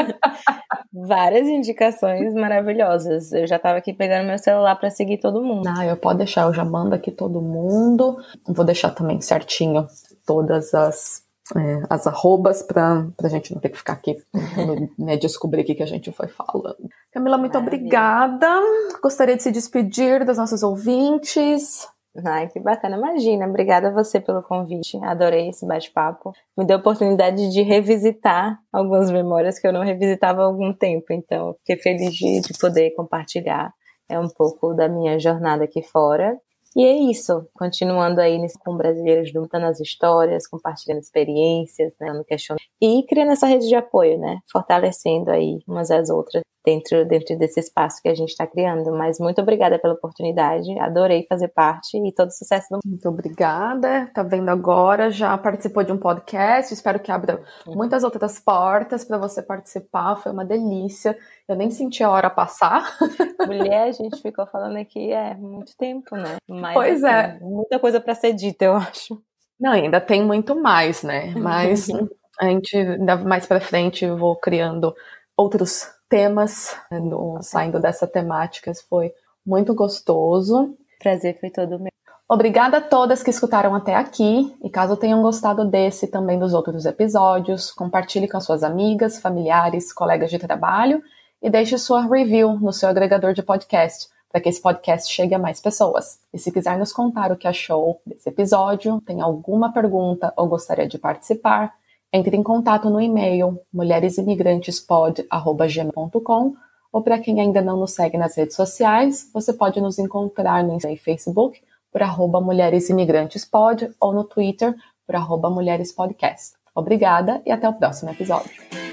[0.92, 3.32] Várias indicações maravilhosas.
[3.32, 5.66] Eu já estava aqui pegando meu celular para seguir todo mundo.
[5.66, 8.16] Ah, eu posso deixar, eu já mando aqui todo mundo.
[8.46, 9.86] Vou deixar também certinho
[10.26, 11.21] todas as
[11.56, 14.16] é, as arrobas para a gente não ter que ficar aqui
[14.98, 16.88] né, descobrir o que, que a gente foi falando.
[17.12, 17.78] Camila, muito Maravilha.
[17.78, 18.60] obrigada.
[19.02, 21.88] Gostaria de se despedir dos nossos ouvintes.
[22.24, 22.96] Ai, que bacana.
[22.96, 24.98] Imagina, obrigada a você pelo convite.
[25.02, 26.32] Adorei esse bate-papo.
[26.56, 31.06] Me deu a oportunidade de revisitar algumas memórias que eu não revisitava há algum tempo.
[31.10, 33.72] Então, fiquei feliz de, de poder compartilhar
[34.12, 36.38] é um pouco da minha jornada aqui fora.
[36.74, 42.66] E é isso, continuando aí com brasileiras juntando as histórias, compartilhando experiências, né, no questionamento
[42.80, 47.60] e criando essa rede de apoio, né, fortalecendo aí umas às outras dentro, dentro desse
[47.60, 48.92] espaço que a gente está criando.
[48.92, 54.22] Mas muito obrigada pela oportunidade, adorei fazer parte e todo sucesso do Muito obrigada, tá
[54.22, 59.42] vendo agora, já participou de um podcast, espero que abra muitas outras portas para você
[59.42, 61.16] participar, foi uma delícia.
[61.48, 62.96] Eu nem senti a hora passar.
[63.46, 66.36] Mulher, a gente ficou falando aqui é muito tempo, né?
[66.48, 67.38] Mas, pois assim, é.
[67.40, 69.20] Muita coisa para ser dita, eu acho.
[69.58, 71.32] Não, ainda tem muito mais, né?
[71.36, 71.88] Mas
[72.40, 74.94] a gente, ainda mais para frente, eu vou criando
[75.36, 78.70] outros temas, né, no, saindo dessa temática.
[78.86, 79.14] Foi
[79.46, 80.76] muito gostoso.
[80.98, 81.90] Prazer foi todo meu.
[82.28, 84.54] Obrigada a todas que escutaram até aqui.
[84.62, 89.20] E caso tenham gostado desse e também dos outros episódios, compartilhe com as suas amigas,
[89.20, 91.02] familiares, colegas de trabalho
[91.42, 95.38] e deixe sua review no seu agregador de podcast, para que esse podcast chegue a
[95.38, 96.18] mais pessoas.
[96.32, 100.86] E se quiser nos contar o que achou desse episódio, tem alguma pergunta ou gostaria
[100.86, 101.74] de participar,
[102.12, 106.54] entre em contato no e-mail mulheresimigrantespod.gmail.com
[106.92, 110.78] ou para quem ainda não nos segue nas redes sociais, você pode nos encontrar no
[110.98, 111.60] Facebook
[111.90, 114.74] por arroba mulheresimigrantespod ou no Twitter
[115.06, 116.52] por arroba mulherespodcast.
[116.74, 118.91] Obrigada e até o próximo episódio.